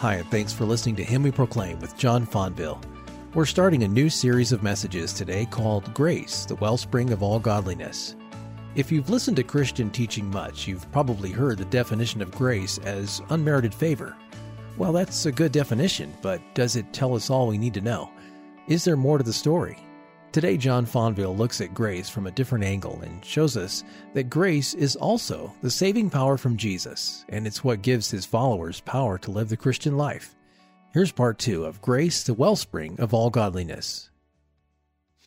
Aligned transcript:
Hi, 0.00 0.14
and 0.14 0.30
thanks 0.30 0.50
for 0.50 0.64
listening 0.64 0.96
to 0.96 1.04
Him 1.04 1.22
We 1.24 1.30
Proclaim 1.30 1.78
with 1.78 1.94
John 1.94 2.26
Fonville. 2.26 2.82
We're 3.34 3.44
starting 3.44 3.82
a 3.82 3.88
new 3.88 4.08
series 4.08 4.50
of 4.50 4.62
messages 4.62 5.12
today 5.12 5.44
called 5.44 5.92
Grace, 5.92 6.46
the 6.46 6.54
Wellspring 6.54 7.12
of 7.12 7.22
All 7.22 7.38
Godliness. 7.38 8.16
If 8.74 8.90
you've 8.90 9.10
listened 9.10 9.36
to 9.36 9.42
Christian 9.42 9.90
teaching 9.90 10.30
much, 10.30 10.66
you've 10.66 10.90
probably 10.90 11.30
heard 11.30 11.58
the 11.58 11.66
definition 11.66 12.22
of 12.22 12.30
grace 12.30 12.78
as 12.78 13.20
unmerited 13.28 13.74
favor. 13.74 14.16
Well, 14.78 14.94
that's 14.94 15.26
a 15.26 15.32
good 15.32 15.52
definition, 15.52 16.14
but 16.22 16.40
does 16.54 16.76
it 16.76 16.94
tell 16.94 17.14
us 17.14 17.28
all 17.28 17.48
we 17.48 17.58
need 17.58 17.74
to 17.74 17.82
know? 17.82 18.10
Is 18.68 18.84
there 18.84 18.96
more 18.96 19.18
to 19.18 19.24
the 19.24 19.34
story? 19.34 19.76
Today, 20.32 20.56
John 20.56 20.86
Fonville 20.86 21.36
looks 21.36 21.60
at 21.60 21.74
grace 21.74 22.08
from 22.08 22.28
a 22.28 22.30
different 22.30 22.64
angle 22.64 23.00
and 23.02 23.24
shows 23.24 23.56
us 23.56 23.82
that 24.14 24.30
grace 24.30 24.74
is 24.74 24.94
also 24.94 25.52
the 25.60 25.72
saving 25.72 26.08
power 26.08 26.36
from 26.36 26.56
Jesus, 26.56 27.24
and 27.30 27.48
it's 27.48 27.64
what 27.64 27.82
gives 27.82 28.12
his 28.12 28.26
followers 28.26 28.80
power 28.80 29.18
to 29.18 29.32
live 29.32 29.48
the 29.48 29.56
Christian 29.56 29.96
life. 29.96 30.36
Here's 30.92 31.10
part 31.10 31.40
two 31.40 31.64
of 31.64 31.82
Grace, 31.82 32.22
the 32.22 32.34
Wellspring 32.34 33.00
of 33.00 33.12
All 33.12 33.28
Godliness. 33.28 34.10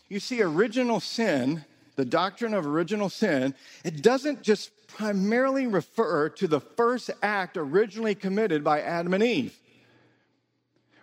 You 0.08 0.22
see, 0.22 0.42
original 0.42 1.02
sin, 1.02 1.66
the 1.98 2.06
doctrine 2.06 2.54
of 2.54 2.66
original 2.66 3.10
sin, 3.10 3.56
it 3.84 4.02
doesn't 4.02 4.42
just 4.42 4.72
primarily 4.88 5.68
refer 5.68 6.30
to 6.30 6.48
the 6.48 6.62
first 6.62 7.10
act 7.22 7.58
originally 7.58 8.16
committed 8.16 8.64
by 8.64 8.80
Adam 8.80 9.14
and 9.14 9.24
Eve. 9.24 9.60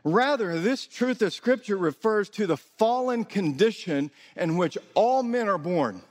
Rather, 0.04 0.58
this 0.58 0.86
truth 0.86 1.20
of 1.22 1.32
Scripture 1.32 1.76
refers 1.76 2.28
to 2.30 2.46
the 2.46 2.56
fallen 2.56 3.24
condition 3.24 4.10
in 4.36 4.56
which 4.56 4.78
all 4.94 5.22
men 5.22 5.48
are 5.48 5.58
born, 5.58 6.02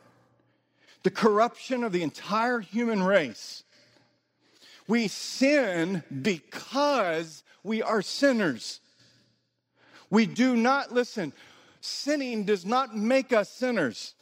the 1.04 1.12
corruption 1.12 1.84
of 1.84 1.92
the 1.92 2.04
entire 2.04 2.60
human 2.60 3.02
race. 3.02 3.64
We 4.88 5.08
sin 5.08 6.04
because 6.22 7.44
we 7.64 7.82
are 7.82 8.02
sinners. 8.02 8.80
We 10.10 10.26
do 10.26 10.56
not, 10.56 10.92
listen, 10.92 11.34
sinning 11.82 12.44
does 12.44 12.66
not 12.66 12.96
make 12.96 13.32
us 13.32 13.50
sinners. 13.50 14.14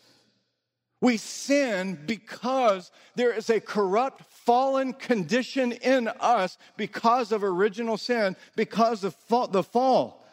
We 1.00 1.18
sin 1.18 2.00
because 2.06 2.92
there 3.16 3.32
is 3.32 3.50
a 3.50 3.60
corrupt, 3.60 4.24
fallen 4.32 4.94
condition 4.94 5.72
in 5.72 6.08
us 6.08 6.58
because 6.76 7.32
of 7.32 7.44
original 7.44 7.98
sin, 7.98 8.36
because 8.56 9.04
of 9.04 9.16
the 9.52 9.64
fall. 9.64 10.26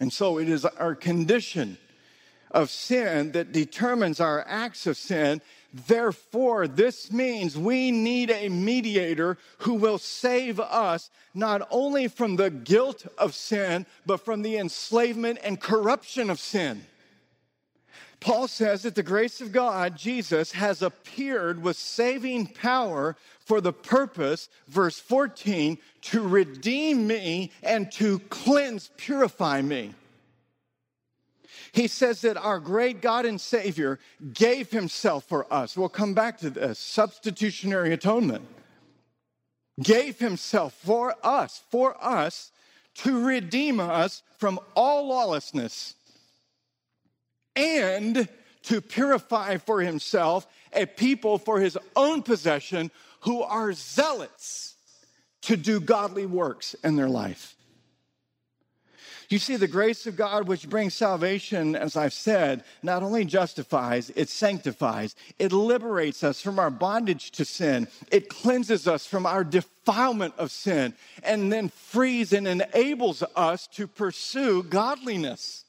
And 0.00 0.12
so 0.12 0.38
it 0.38 0.48
is 0.48 0.64
our 0.64 0.94
condition 0.94 1.78
of 2.50 2.70
sin 2.70 3.32
that 3.32 3.52
determines 3.52 4.20
our 4.20 4.44
acts 4.46 4.86
of 4.86 4.96
sin. 4.96 5.40
Therefore, 5.72 6.68
this 6.68 7.10
means 7.10 7.56
we 7.58 7.90
need 7.90 8.30
a 8.30 8.48
mediator 8.48 9.38
who 9.58 9.74
will 9.74 9.98
save 9.98 10.60
us 10.60 11.10
not 11.34 11.66
only 11.70 12.06
from 12.06 12.36
the 12.36 12.50
guilt 12.50 13.06
of 13.18 13.34
sin, 13.34 13.86
but 14.06 14.24
from 14.24 14.42
the 14.42 14.56
enslavement 14.56 15.40
and 15.42 15.60
corruption 15.60 16.30
of 16.30 16.38
sin. 16.38 16.86
Paul 18.24 18.48
says 18.48 18.84
that 18.84 18.94
the 18.94 19.02
grace 19.02 19.42
of 19.42 19.52
God, 19.52 19.98
Jesus, 19.98 20.52
has 20.52 20.80
appeared 20.80 21.62
with 21.62 21.76
saving 21.76 22.46
power 22.46 23.16
for 23.38 23.60
the 23.60 23.74
purpose, 23.74 24.48
verse 24.66 24.98
14, 24.98 25.76
to 26.00 26.26
redeem 26.26 27.06
me 27.06 27.52
and 27.62 27.92
to 27.92 28.20
cleanse, 28.30 28.90
purify 28.96 29.60
me. 29.60 29.92
He 31.72 31.86
says 31.86 32.22
that 32.22 32.38
our 32.38 32.60
great 32.60 33.02
God 33.02 33.26
and 33.26 33.38
Savior 33.38 33.98
gave 34.32 34.70
himself 34.70 35.24
for 35.24 35.46
us. 35.52 35.76
We'll 35.76 35.90
come 35.90 36.14
back 36.14 36.38
to 36.38 36.48
this 36.48 36.78
substitutionary 36.78 37.92
atonement. 37.92 38.46
Gave 39.82 40.18
himself 40.18 40.72
for 40.72 41.14
us, 41.22 41.62
for 41.70 42.02
us, 42.02 42.52
to 42.94 43.22
redeem 43.22 43.80
us 43.80 44.22
from 44.38 44.60
all 44.74 45.08
lawlessness 45.08 45.96
and 47.56 48.28
to 48.64 48.80
purify 48.80 49.58
for 49.58 49.80
himself 49.80 50.46
a 50.72 50.86
people 50.86 51.38
for 51.38 51.60
his 51.60 51.78
own 51.96 52.22
possession 52.22 52.90
who 53.20 53.42
are 53.42 53.72
zealots 53.72 54.74
to 55.42 55.56
do 55.56 55.80
godly 55.80 56.26
works 56.26 56.74
in 56.82 56.96
their 56.96 57.08
life. 57.08 57.54
You 59.30 59.38
see, 59.38 59.56
the 59.56 59.66
grace 59.66 60.06
of 60.06 60.16
God, 60.16 60.46
which 60.46 60.68
brings 60.68 60.94
salvation, 60.94 61.74
as 61.74 61.96
I've 61.96 62.12
said, 62.12 62.62
not 62.82 63.02
only 63.02 63.24
justifies, 63.24 64.10
it 64.10 64.28
sanctifies. 64.28 65.16
It 65.38 65.52
liberates 65.52 66.22
us 66.22 66.42
from 66.42 66.58
our 66.58 66.70
bondage 66.70 67.30
to 67.32 67.44
sin. 67.44 67.88
It 68.10 68.28
cleanses 68.28 68.86
us 68.86 69.06
from 69.06 69.24
our 69.24 69.42
defilement 69.42 70.34
of 70.36 70.50
sin, 70.50 70.94
and 71.22 71.50
then 71.52 71.70
frees 71.70 72.32
and 72.32 72.46
enables 72.46 73.22
us 73.34 73.66
to 73.68 73.86
pursue 73.86 74.62
godliness. 74.62 75.63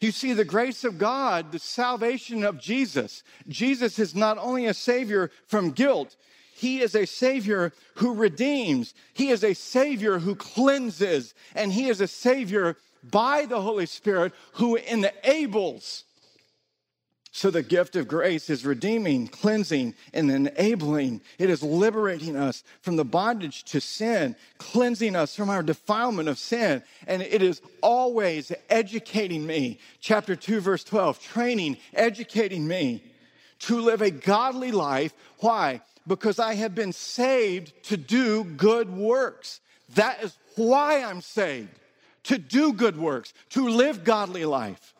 You 0.00 0.10
see, 0.12 0.32
the 0.32 0.44
grace 0.44 0.84
of 0.84 0.98
God, 0.98 1.52
the 1.52 1.58
salvation 1.58 2.44
of 2.44 2.58
Jesus. 2.58 3.22
Jesus 3.48 3.98
is 3.98 4.14
not 4.14 4.38
only 4.38 4.66
a 4.66 4.74
savior 4.74 5.30
from 5.46 5.70
guilt, 5.70 6.16
he 6.54 6.80
is 6.80 6.94
a 6.94 7.06
savior 7.06 7.72
who 7.96 8.14
redeems. 8.14 8.94
He 9.12 9.28
is 9.28 9.44
a 9.44 9.54
savior 9.54 10.18
who 10.18 10.34
cleanses. 10.34 11.34
And 11.54 11.72
he 11.72 11.88
is 11.88 12.00
a 12.00 12.08
savior 12.08 12.76
by 13.02 13.44
the 13.44 13.60
Holy 13.60 13.86
Spirit 13.86 14.32
who 14.52 14.76
enables 14.76 16.04
so 17.36 17.50
the 17.50 17.62
gift 17.62 17.96
of 17.96 18.08
grace 18.08 18.48
is 18.48 18.64
redeeming, 18.64 19.28
cleansing, 19.28 19.94
and 20.14 20.30
enabling. 20.30 21.20
It 21.38 21.50
is 21.50 21.62
liberating 21.62 22.34
us 22.34 22.64
from 22.80 22.96
the 22.96 23.04
bondage 23.04 23.64
to 23.64 23.78
sin, 23.78 24.34
cleansing 24.56 25.14
us 25.14 25.36
from 25.36 25.50
our 25.50 25.62
defilement 25.62 26.30
of 26.30 26.38
sin. 26.38 26.82
And 27.06 27.20
it 27.20 27.42
is 27.42 27.60
always 27.82 28.52
educating 28.70 29.46
me. 29.46 29.78
Chapter 30.00 30.34
2, 30.34 30.60
verse 30.60 30.82
12, 30.82 31.20
training, 31.20 31.76
educating 31.92 32.66
me 32.66 33.04
to 33.58 33.82
live 33.82 34.00
a 34.00 34.10
godly 34.10 34.72
life. 34.72 35.12
Why? 35.40 35.82
Because 36.06 36.38
I 36.38 36.54
have 36.54 36.74
been 36.74 36.94
saved 36.94 37.74
to 37.82 37.98
do 37.98 38.44
good 38.44 38.88
works. 38.88 39.60
That 39.94 40.24
is 40.24 40.34
why 40.54 41.02
I'm 41.02 41.20
saved. 41.20 41.68
To 42.24 42.38
do 42.38 42.72
good 42.72 42.96
works, 42.96 43.34
to 43.50 43.68
live 43.68 44.04
godly 44.04 44.46
life. 44.46 44.94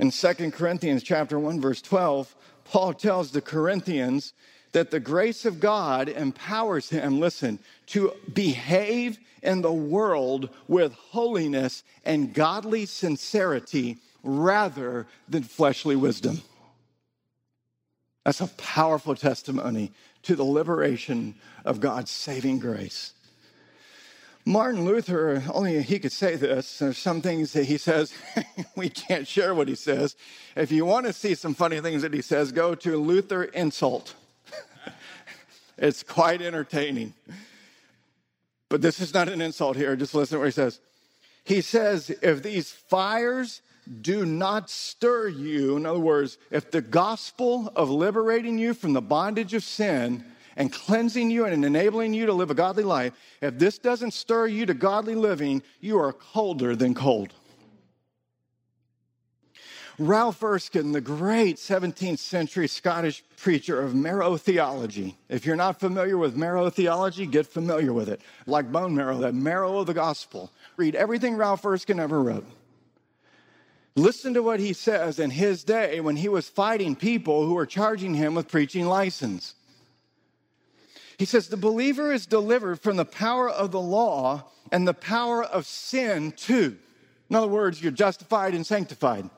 In 0.00 0.10
2 0.10 0.50
Corinthians 0.52 1.02
chapter 1.02 1.38
1 1.38 1.60
verse 1.60 1.82
12, 1.82 2.34
Paul 2.64 2.94
tells 2.94 3.32
the 3.32 3.42
Corinthians 3.42 4.32
that 4.72 4.90
the 4.90 4.98
grace 4.98 5.44
of 5.44 5.60
God 5.60 6.08
empowers 6.08 6.88
him, 6.88 7.20
listen, 7.20 7.58
to 7.88 8.14
behave 8.32 9.18
in 9.42 9.60
the 9.60 9.70
world 9.70 10.48
with 10.68 10.94
holiness 10.94 11.84
and 12.02 12.32
godly 12.32 12.86
sincerity 12.86 13.98
rather 14.22 15.06
than 15.28 15.42
fleshly 15.42 15.96
wisdom. 15.96 16.40
That's 18.24 18.40
a 18.40 18.46
powerful 18.46 19.14
testimony 19.14 19.92
to 20.22 20.34
the 20.34 20.44
liberation 20.44 21.34
of 21.66 21.78
God's 21.78 22.10
saving 22.10 22.60
grace. 22.60 23.12
Martin 24.50 24.84
Luther, 24.84 25.44
only 25.52 25.80
he 25.80 26.00
could 26.00 26.10
say 26.10 26.34
this. 26.34 26.80
There's 26.80 26.98
some 26.98 27.22
things 27.22 27.52
that 27.52 27.66
he 27.66 27.78
says, 27.78 28.12
we 28.76 28.88
can't 28.88 29.24
share 29.24 29.54
what 29.54 29.68
he 29.68 29.76
says. 29.76 30.16
If 30.56 30.72
you 30.72 30.84
want 30.84 31.06
to 31.06 31.12
see 31.12 31.36
some 31.36 31.54
funny 31.54 31.80
things 31.80 32.02
that 32.02 32.12
he 32.12 32.20
says, 32.20 32.50
go 32.50 32.74
to 32.74 32.96
Luther 32.96 33.44
Insult. 33.44 34.16
it's 35.78 36.02
quite 36.02 36.42
entertaining. 36.42 37.14
But 38.68 38.82
this 38.82 38.98
is 38.98 39.14
not 39.14 39.28
an 39.28 39.40
insult 39.40 39.76
here. 39.76 39.94
Just 39.94 40.16
listen 40.16 40.34
to 40.34 40.40
what 40.40 40.46
he 40.46 40.50
says. 40.50 40.80
He 41.44 41.60
says, 41.60 42.10
if 42.20 42.42
these 42.42 42.72
fires 42.72 43.62
do 44.02 44.26
not 44.26 44.68
stir 44.68 45.28
you, 45.28 45.76
in 45.76 45.86
other 45.86 46.00
words, 46.00 46.38
if 46.50 46.72
the 46.72 46.82
gospel 46.82 47.72
of 47.76 47.88
liberating 47.88 48.58
you 48.58 48.74
from 48.74 48.94
the 48.94 49.00
bondage 49.00 49.54
of 49.54 49.62
sin 49.62 50.24
and 50.56 50.72
cleansing 50.72 51.30
you 51.30 51.44
and 51.44 51.64
enabling 51.64 52.14
you 52.14 52.26
to 52.26 52.32
live 52.32 52.50
a 52.50 52.54
godly 52.54 52.84
life, 52.84 53.12
if 53.40 53.58
this 53.58 53.78
doesn't 53.78 54.12
stir 54.12 54.46
you 54.46 54.66
to 54.66 54.74
godly 54.74 55.14
living, 55.14 55.62
you 55.80 55.98
are 55.98 56.12
colder 56.12 56.74
than 56.76 56.94
cold. 56.94 57.34
Ralph 60.00 60.42
Erskine, 60.42 60.92
the 60.92 61.02
great 61.02 61.56
17th 61.56 62.20
century 62.20 62.68
Scottish 62.68 63.22
preacher 63.36 63.82
of 63.82 63.94
marrow 63.94 64.38
theology. 64.38 65.18
If 65.28 65.44
you're 65.44 65.56
not 65.56 65.78
familiar 65.78 66.16
with 66.16 66.34
marrow 66.34 66.70
theology, 66.70 67.26
get 67.26 67.46
familiar 67.46 67.92
with 67.92 68.08
it. 68.08 68.22
Like 68.46 68.72
bone 68.72 68.94
marrow, 68.94 69.18
the 69.18 69.30
marrow 69.30 69.76
of 69.78 69.86
the 69.86 69.92
gospel. 69.92 70.50
Read 70.78 70.94
everything 70.94 71.36
Ralph 71.36 71.66
Erskine 71.66 72.00
ever 72.00 72.22
wrote. 72.22 72.46
Listen 73.94 74.32
to 74.32 74.42
what 74.42 74.58
he 74.58 74.72
says 74.72 75.18
in 75.18 75.30
his 75.30 75.64
day 75.64 76.00
when 76.00 76.16
he 76.16 76.30
was 76.30 76.48
fighting 76.48 76.96
people 76.96 77.44
who 77.44 77.52
were 77.52 77.66
charging 77.66 78.14
him 78.14 78.34
with 78.34 78.48
preaching 78.48 78.86
license. 78.86 79.54
He 81.20 81.26
says, 81.26 81.48
The 81.48 81.58
believer 81.58 82.14
is 82.14 82.24
delivered 82.24 82.80
from 82.80 82.96
the 82.96 83.04
power 83.04 83.46
of 83.46 83.72
the 83.72 83.80
law 83.80 84.44
and 84.72 84.88
the 84.88 84.94
power 84.94 85.44
of 85.44 85.66
sin 85.66 86.32
too. 86.32 86.78
In 87.28 87.36
other 87.36 87.46
words, 87.46 87.82
you're 87.82 87.92
justified 87.92 88.54
and 88.54 88.66
sanctified. 88.66 89.28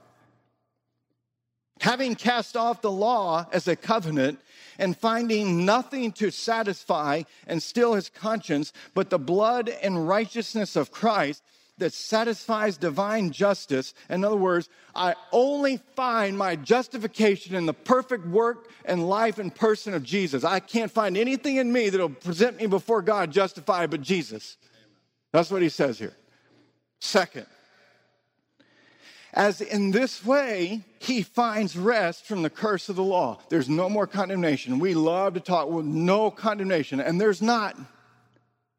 Having 1.81 2.15
cast 2.15 2.57
off 2.57 2.83
the 2.83 2.91
law 2.93 3.49
as 3.51 3.67
a 3.67 3.75
covenant 3.75 4.39
and 4.79 4.97
finding 4.97 5.65
nothing 5.65 6.13
to 6.13 6.31
satisfy 6.31 7.25
and 7.49 7.61
still 7.61 7.95
his 7.95 8.09
conscience 8.09 8.73
but 8.95 9.11
the 9.11 9.19
blood 9.19 9.69
and 9.69 10.07
righteousness 10.07 10.77
of 10.77 10.93
Christ 10.93 11.43
that 11.83 11.93
satisfies 11.93 12.77
divine 12.77 13.33
justice. 13.33 13.93
In 14.09 14.25
other 14.25 14.37
words, 14.37 14.69
I 14.95 15.15
only 15.33 15.79
find 15.97 16.39
my 16.39 16.57
justification 16.57 17.57
in 17.57 17.67
the 17.67 17.75
perfect 17.75 18.25
work 18.27 18.71
and 18.85 19.09
life 19.09 19.39
and 19.39 19.55
person 19.55 19.93
of 19.93 20.05
Jesus. 20.05 20.45
I 20.45 20.61
can't 20.61 20.91
find 20.91 21.17
anything 21.17 21.57
in 21.57 21.73
me 21.73 21.91
that'll 21.91 22.09
present 22.09 22.57
me 22.59 22.67
before 22.67 23.03
God 23.03 23.33
justified 23.33 23.91
but 23.91 24.01
Jesus. 24.01 24.57
That's 25.33 25.51
what 25.51 25.63
he 25.63 25.69
says 25.69 25.99
here. 25.99 26.15
Second, 27.01 27.47
as 29.35 29.61
in 29.61 29.91
this 29.91 30.25
way 30.25 30.85
he 31.01 31.23
finds 31.23 31.77
rest 31.77 32.27
from 32.27 32.43
the 32.43 32.51
curse 32.51 32.89
of 32.89 32.97
the 32.97 33.03
law. 33.03 33.41
There's 33.49 33.69
no 33.69 33.89
more 33.89 34.07
condemnation. 34.07 34.79
We 34.79 34.95
love 34.95 35.35
to 35.35 35.41
talk 35.41 35.69
with 35.69 35.87
no 35.87 36.31
condemnation, 36.31 37.01
and 37.01 37.21
there's 37.21 37.43
not. 37.43 37.77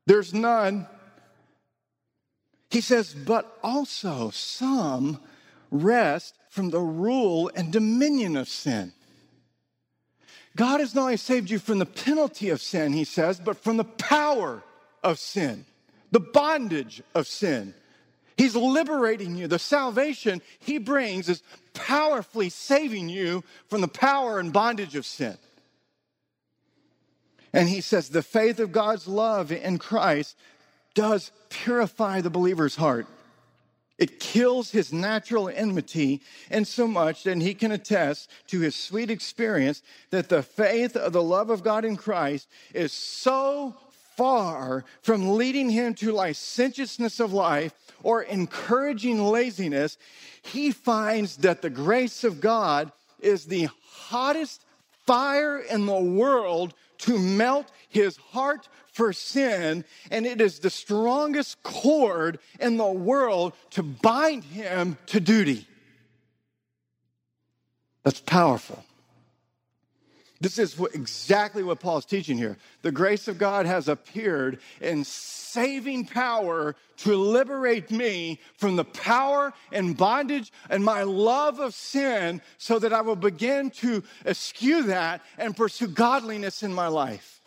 There's 0.06 0.34
none. 0.34 0.88
He 2.74 2.82
says, 2.82 3.14
but 3.14 3.60
also 3.62 4.32
some 4.32 5.20
rest 5.70 6.34
from 6.50 6.72
the 6.72 6.80
rule 6.80 7.52
and 7.54 7.72
dominion 7.72 8.36
of 8.36 8.50
sin. 8.50 8.94
God 10.56 10.80
has 10.80 10.96
not 10.96 11.04
only 11.04 11.18
saved 11.18 11.52
you 11.52 11.60
from 11.60 11.78
the 11.78 11.86
penalty 11.86 12.50
of 12.50 12.60
sin, 12.62 12.92
he 12.92 13.04
says, 13.04 13.40
but 13.40 13.58
from 13.58 13.78
the 13.78 13.84
power 13.84 14.64
of 15.04 15.20
sin, 15.20 15.66
the 16.10 16.20
bondage 16.20 17.04
of 17.14 17.28
sin. 17.28 17.76
He's 18.38 18.56
liberating 18.56 19.36
you. 19.36 19.48
The 19.48 19.60
salvation 19.60 20.42
he 20.58 20.80
brings 20.80 21.30
is 21.30 21.44
powerfully 21.76 22.50
saving 22.50 23.08
you 23.08 23.44
from 23.70 23.82
the 23.82 23.88
power 23.88 24.40
and 24.40 24.52
bondage 24.52 24.96
of 24.96 25.06
sin. 25.06 25.38
And 27.54 27.70
he 27.70 27.82
says, 27.82 28.10
the 28.10 28.24
faith 28.24 28.60
of 28.60 28.72
God's 28.72 29.08
love 29.08 29.52
in 29.52 29.78
Christ 29.78 30.36
does 30.94 31.32
purify 31.50 32.22
the 32.22 32.30
believer's 32.30 32.76
heart. 32.76 33.08
It 33.98 34.20
kills 34.20 34.72
his 34.72 34.92
natural 34.92 35.50
enmity, 35.50 36.22
and 36.50 36.68
so 36.68 36.88
much 36.88 37.24
that 37.24 37.38
he 37.38 37.54
can 37.54 37.72
attest 37.72 38.30
to 38.48 38.60
his 38.60 38.76
sweet 38.76 39.10
experience 39.10 39.82
that 40.10 40.30
the 40.30 40.44
faith 40.44 40.96
of 40.96 41.14
the 41.14 41.24
love 41.24 41.50
of 41.50 41.64
God 41.64 41.86
in 41.86 41.96
Christ 41.96 42.48
is 42.74 42.92
so 42.92 43.76
far 44.18 44.84
from 45.02 45.36
leading 45.38 45.70
him 45.70 45.94
to 45.96 46.12
licentiousness 46.12 47.20
of 47.20 47.34
life 47.34 47.74
or 48.02 48.24
encouraging 48.24 49.24
laziness, 49.24 49.98
he 50.42 50.72
finds 50.72 51.38
that 51.38 51.62
the 51.62 51.70
grace 51.70 52.24
of 52.24 52.42
God 52.42 52.92
is 53.20 53.46
the 53.46 53.70
hottest 53.88 54.66
fire 55.06 55.60
in 55.60 55.86
the 55.86 56.02
world 56.02 56.74
to 57.04 57.20
melt 57.20 57.72
his 57.90 58.18
heart 58.18 58.68
for 58.92 59.12
sin, 59.12 59.84
and 60.12 60.26
it 60.26 60.40
is 60.40 60.60
the 60.60 60.70
strongest 60.70 61.62
cord 61.64 62.40
in 62.60 62.78
the 62.78 62.86
world 62.86 63.54
to 63.72 63.84
bind 63.84 64.44
him 64.44 64.98
to 65.08 65.20
duty. 65.20 65.68
That's 68.04 68.22
powerful. 68.22 68.84
This 70.44 70.60
is 70.60 70.78
exactly 70.94 71.64
what 71.64 71.80
Paul's 71.80 72.04
teaching 72.04 72.38
here. 72.38 72.58
The 72.82 72.92
grace 72.92 73.30
of 73.30 73.38
God 73.38 73.66
has 73.66 73.88
appeared 73.88 74.60
in 74.82 75.06
saving 75.06 76.08
power 76.08 76.76
to 76.98 77.16
liberate 77.16 77.90
me 77.90 78.42
from 78.58 78.76
the 78.76 78.84
power 78.84 79.54
and 79.72 79.96
bondage 79.96 80.52
and 80.70 80.84
my 80.84 81.04
love 81.04 81.62
of 81.62 81.74
sin 81.74 82.42
so 82.58 82.78
that 82.78 82.92
I 82.92 83.00
will 83.00 83.16
begin 83.16 83.70
to 83.72 84.04
eschew 84.26 84.84
that 84.84 85.22
and 85.38 85.56
pursue 85.56 85.88
godliness 85.88 86.62
in 86.62 86.74
my 86.74 86.88
life. 86.88 87.40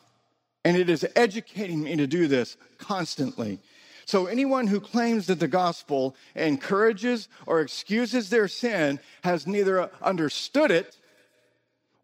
And 0.64 0.74
it 0.74 0.88
is 0.88 1.06
educating 1.14 1.82
me 1.82 1.96
to 1.96 2.06
do 2.06 2.26
this 2.26 2.56
constantly. 2.78 3.58
So, 4.06 4.24
anyone 4.24 4.68
who 4.68 4.80
claims 4.80 5.26
that 5.26 5.38
the 5.38 5.48
gospel 5.48 6.16
encourages 6.34 7.28
or 7.44 7.60
excuses 7.60 8.30
their 8.30 8.48
sin 8.48 9.00
has 9.22 9.46
neither 9.46 9.90
understood 10.00 10.70
it 10.70 10.96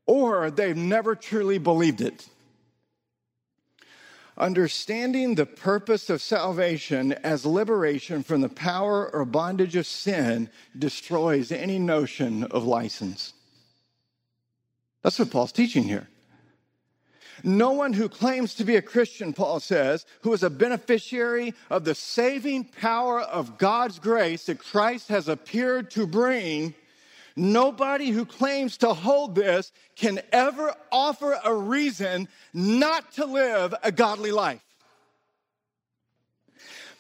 or 0.06 0.50
they've 0.50 0.76
never 0.76 1.14
truly 1.14 1.58
believed 1.58 2.00
it. 2.00 2.28
Understanding 4.37 5.34
the 5.34 5.46
purpose 5.46 6.08
of 6.08 6.22
salvation 6.22 7.12
as 7.12 7.44
liberation 7.44 8.22
from 8.22 8.40
the 8.40 8.49
power 8.49 9.08
or 9.14 9.25
bondage 9.25 9.76
of 9.76 9.87
sin 9.87 10.49
destroys 10.78 11.52
any 11.52 11.78
notion 11.78 12.44
of 12.44 12.64
license. 12.64 13.34
That's 15.02 15.19
what 15.19 15.31
Paul's 15.31 15.52
teaching 15.52 15.84
here. 15.84 16.08
No 17.44 17.72
one 17.72 17.93
who 17.93 18.08
claims 18.08 18.54
to 18.54 18.64
be 18.64 18.76
a 18.76 18.82
Christian, 18.82 19.32
Paul 19.32 19.58
says, 19.58 20.06
who 20.22 20.32
is 20.32 20.43
a 20.43 20.50
beneficiary 20.50 21.54
of 21.70 21.84
the 21.84 21.94
saving 21.94 22.64
power 22.64 23.20
of 23.20 23.58
God's 23.58 23.99
grace 23.99 24.46
that 24.46 24.60
Christ 24.60 25.08
has 25.08 25.28
appeared 25.28 25.90
to 25.93 26.06
bring, 26.06 26.75
nobody 27.37 28.11
who 28.11 28.25
claims 28.25 28.76
to 28.79 28.93
hold 28.93 29.34
this 29.34 29.73
can 29.96 30.20
ever 30.32 30.75
offer 30.90 31.38
a 31.44 31.55
reason 31.55 32.29
not 32.52 33.12
to 33.12 33.26
live 33.26 33.75
a 33.82 33.93
godly 33.93 34.32
life. 34.32 34.62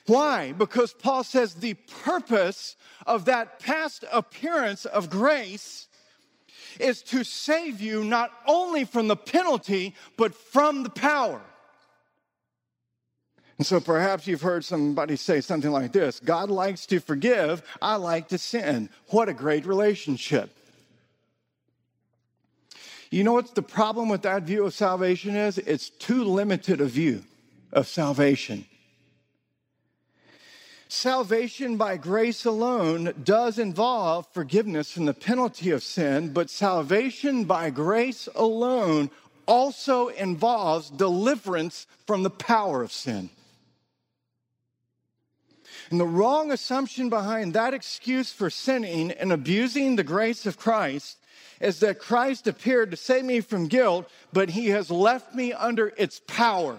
Why? 0.06 0.52
Because 0.52 0.92
Paul 0.92 1.24
says 1.24 1.54
the 1.54 1.74
purpose 1.74 2.76
of 3.06 3.26
that 3.26 3.60
past 3.60 4.04
appearance 4.12 4.84
of 4.84 5.10
grace 5.10 5.86
is 6.80 7.02
to 7.02 7.24
save 7.24 7.80
you 7.80 8.02
not 8.02 8.32
only 8.46 8.84
from 8.84 9.08
the 9.08 9.16
penalty, 9.16 9.94
but 10.16 10.34
from 10.34 10.82
the 10.82 10.90
power. 10.90 11.40
And 13.58 13.66
so 13.66 13.80
perhaps 13.80 14.26
you've 14.26 14.42
heard 14.42 14.64
somebody 14.64 15.16
say 15.16 15.40
something 15.40 15.70
like 15.70 15.92
this 15.92 16.20
God 16.20 16.50
likes 16.50 16.86
to 16.86 17.00
forgive, 17.00 17.62
I 17.80 17.96
like 17.96 18.28
to 18.28 18.38
sin. 18.38 18.88
What 19.08 19.28
a 19.28 19.34
great 19.34 19.66
relationship. 19.66 20.50
You 23.10 23.24
know 23.24 23.34
what 23.34 23.54
the 23.54 23.62
problem 23.62 24.08
with 24.08 24.22
that 24.22 24.44
view 24.44 24.64
of 24.64 24.72
salvation 24.72 25.36
is? 25.36 25.58
It's 25.58 25.90
too 25.90 26.24
limited 26.24 26.80
a 26.80 26.86
view 26.86 27.24
of 27.70 27.86
salvation. 27.86 28.64
Salvation 30.88 31.76
by 31.76 31.96
grace 31.96 32.44
alone 32.44 33.14
does 33.22 33.58
involve 33.58 34.26
forgiveness 34.32 34.92
from 34.92 35.06
the 35.06 35.14
penalty 35.14 35.70
of 35.70 35.82
sin, 35.82 36.32
but 36.32 36.50
salvation 36.50 37.44
by 37.44 37.70
grace 37.70 38.28
alone 38.34 39.10
also 39.46 40.08
involves 40.08 40.90
deliverance 40.90 41.86
from 42.06 42.22
the 42.22 42.30
power 42.30 42.82
of 42.82 42.92
sin. 42.92 43.30
And 45.92 46.00
the 46.00 46.06
wrong 46.06 46.50
assumption 46.50 47.10
behind 47.10 47.52
that 47.52 47.74
excuse 47.74 48.32
for 48.32 48.48
sinning 48.48 49.10
and 49.10 49.30
abusing 49.30 49.96
the 49.96 50.02
grace 50.02 50.46
of 50.46 50.56
Christ 50.56 51.18
is 51.60 51.80
that 51.80 51.98
Christ 51.98 52.46
appeared 52.46 52.92
to 52.92 52.96
save 52.96 53.26
me 53.26 53.42
from 53.42 53.68
guilt, 53.68 54.08
but 54.32 54.48
he 54.48 54.68
has 54.68 54.90
left 54.90 55.34
me 55.34 55.52
under 55.52 55.92
its 55.98 56.18
power. 56.26 56.78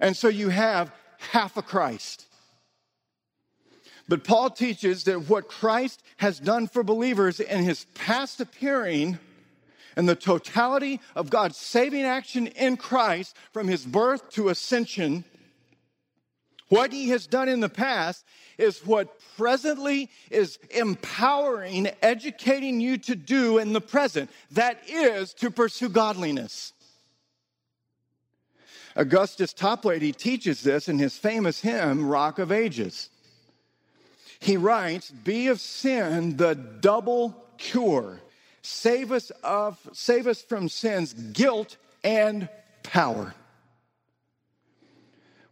And 0.00 0.16
so 0.16 0.28
you 0.28 0.48
have 0.48 0.90
half 1.18 1.58
a 1.58 1.62
Christ. 1.62 2.24
But 4.08 4.24
Paul 4.24 4.48
teaches 4.48 5.04
that 5.04 5.28
what 5.28 5.48
Christ 5.48 6.02
has 6.16 6.40
done 6.40 6.66
for 6.66 6.82
believers 6.82 7.40
in 7.40 7.62
his 7.62 7.84
past 7.92 8.40
appearing 8.40 9.18
and 9.96 10.08
the 10.08 10.16
totality 10.16 10.98
of 11.14 11.28
God's 11.28 11.58
saving 11.58 12.04
action 12.04 12.46
in 12.46 12.78
Christ 12.78 13.36
from 13.52 13.68
his 13.68 13.84
birth 13.84 14.30
to 14.30 14.48
ascension, 14.48 15.26
what 16.68 16.92
he 16.92 17.08
has 17.10 17.26
done 17.26 17.48
in 17.48 17.60
the 17.60 17.68
past 17.68 18.24
is 18.58 18.84
what 18.84 19.18
presently 19.36 20.10
is 20.30 20.58
empowering, 20.70 21.90
educating 22.02 22.80
you 22.80 22.98
to 22.98 23.14
do 23.14 23.58
in 23.58 23.72
the 23.72 23.80
present. 23.80 24.30
That 24.50 24.80
is 24.88 25.32
to 25.34 25.50
pursue 25.50 25.88
godliness. 25.88 26.72
Augustus 28.96 29.54
Toplady 29.54 30.14
teaches 30.14 30.62
this 30.62 30.88
in 30.88 30.98
his 30.98 31.16
famous 31.16 31.60
hymn, 31.60 32.08
Rock 32.08 32.38
of 32.38 32.50
Ages. 32.50 33.10
He 34.40 34.56
writes, 34.56 35.10
Be 35.10 35.48
of 35.48 35.60
sin 35.60 36.36
the 36.36 36.54
double 36.54 37.44
cure. 37.58 38.20
Save 38.62 39.12
us, 39.12 39.30
of, 39.42 39.78
save 39.92 40.26
us 40.26 40.42
from 40.42 40.68
sin's 40.68 41.12
guilt 41.12 41.76
and 42.02 42.48
power. 42.82 43.34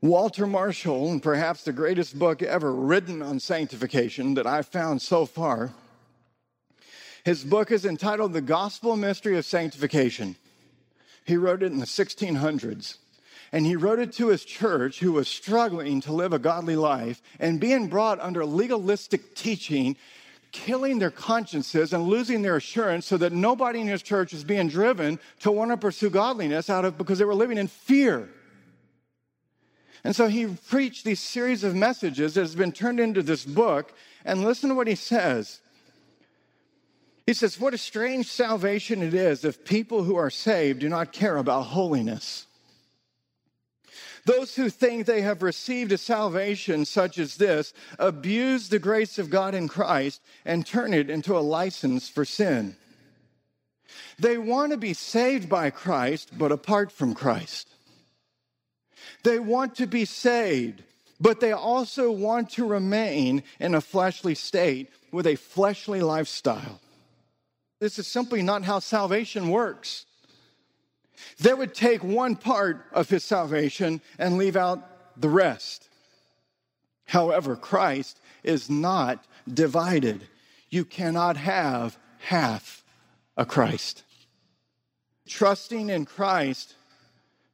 Walter 0.02 0.46
Marshall, 0.46 1.10
and 1.10 1.22
perhaps 1.22 1.64
the 1.64 1.72
greatest 1.72 2.18
book 2.18 2.42
ever 2.42 2.72
written 2.72 3.22
on 3.22 3.40
sanctification 3.40 4.34
that 4.34 4.46
I've 4.46 4.66
found 4.66 5.00
so 5.00 5.24
far, 5.24 5.72
his 7.24 7.42
book 7.42 7.70
is 7.70 7.84
entitled 7.84 8.32
The 8.32 8.40
Gospel 8.40 8.96
Mystery 8.96 9.36
of 9.36 9.44
Sanctification. 9.44 10.36
He 11.24 11.36
wrote 11.36 11.62
it 11.62 11.72
in 11.72 11.78
the 11.78 11.86
1600s. 11.86 12.98
And 13.52 13.64
he 13.64 13.76
wrote 13.76 13.98
it 13.98 14.12
to 14.14 14.28
his 14.28 14.44
church 14.44 15.00
who 15.00 15.12
was 15.12 15.28
struggling 15.28 16.00
to 16.02 16.12
live 16.12 16.32
a 16.32 16.38
godly 16.38 16.76
life 16.76 17.22
and 17.38 17.60
being 17.60 17.88
brought 17.88 18.20
under 18.20 18.44
legalistic 18.44 19.34
teaching 19.34 19.96
killing 20.52 20.98
their 20.98 21.10
consciences 21.10 21.92
and 21.92 22.04
losing 22.04 22.42
their 22.42 22.56
assurance 22.56 23.06
so 23.06 23.16
that 23.18 23.32
nobody 23.32 23.80
in 23.80 23.86
his 23.86 24.02
church 24.02 24.32
is 24.32 24.42
being 24.42 24.68
driven 24.68 25.18
to 25.40 25.50
want 25.50 25.70
to 25.70 25.76
pursue 25.76 26.08
godliness 26.08 26.70
out 26.70 26.84
of 26.84 26.96
because 26.96 27.18
they 27.18 27.24
were 27.24 27.34
living 27.34 27.58
in 27.58 27.66
fear. 27.66 28.28
And 30.06 30.14
so 30.14 30.28
he 30.28 30.46
preached 30.46 31.04
these 31.04 31.18
series 31.18 31.64
of 31.64 31.74
messages 31.74 32.34
that 32.34 32.42
has 32.42 32.54
been 32.54 32.70
turned 32.70 33.00
into 33.00 33.24
this 33.24 33.44
book. 33.44 33.92
And 34.24 34.44
listen 34.44 34.68
to 34.68 34.76
what 34.76 34.86
he 34.86 34.94
says. 34.94 35.60
He 37.26 37.34
says, 37.34 37.58
What 37.58 37.74
a 37.74 37.78
strange 37.78 38.28
salvation 38.28 39.02
it 39.02 39.14
is 39.14 39.44
if 39.44 39.64
people 39.64 40.04
who 40.04 40.14
are 40.14 40.30
saved 40.30 40.78
do 40.78 40.88
not 40.88 41.10
care 41.12 41.36
about 41.36 41.62
holiness. 41.62 42.46
Those 44.26 44.54
who 44.54 44.70
think 44.70 45.06
they 45.06 45.22
have 45.22 45.42
received 45.42 45.90
a 45.90 45.98
salvation 45.98 46.84
such 46.84 47.18
as 47.18 47.36
this 47.36 47.74
abuse 47.98 48.68
the 48.68 48.78
grace 48.78 49.18
of 49.18 49.28
God 49.28 49.56
in 49.56 49.66
Christ 49.66 50.22
and 50.44 50.64
turn 50.64 50.94
it 50.94 51.10
into 51.10 51.36
a 51.36 51.40
license 51.40 52.08
for 52.08 52.24
sin. 52.24 52.76
They 54.20 54.38
want 54.38 54.70
to 54.70 54.78
be 54.78 54.94
saved 54.94 55.48
by 55.48 55.70
Christ, 55.70 56.30
but 56.38 56.52
apart 56.52 56.92
from 56.92 57.12
Christ. 57.12 57.75
They 59.22 59.38
want 59.38 59.76
to 59.76 59.86
be 59.86 60.04
saved, 60.04 60.82
but 61.20 61.40
they 61.40 61.52
also 61.52 62.10
want 62.10 62.50
to 62.50 62.66
remain 62.66 63.42
in 63.60 63.74
a 63.74 63.80
fleshly 63.80 64.34
state 64.34 64.90
with 65.12 65.26
a 65.26 65.36
fleshly 65.36 66.00
lifestyle. 66.00 66.80
This 67.78 67.98
is 67.98 68.06
simply 68.06 68.42
not 68.42 68.64
how 68.64 68.78
salvation 68.78 69.50
works. 69.50 70.06
They 71.38 71.54
would 71.54 71.74
take 71.74 72.02
one 72.02 72.36
part 72.36 72.84
of 72.92 73.08
his 73.08 73.24
salvation 73.24 74.00
and 74.18 74.38
leave 74.38 74.56
out 74.56 75.20
the 75.20 75.28
rest. 75.28 75.88
However, 77.06 77.56
Christ 77.56 78.20
is 78.42 78.68
not 78.68 79.24
divided. 79.52 80.26
You 80.70 80.84
cannot 80.84 81.36
have 81.36 81.96
half 82.18 82.82
a 83.36 83.46
Christ. 83.46 84.02
Trusting 85.26 85.90
in 85.90 86.04
Christ 86.04 86.74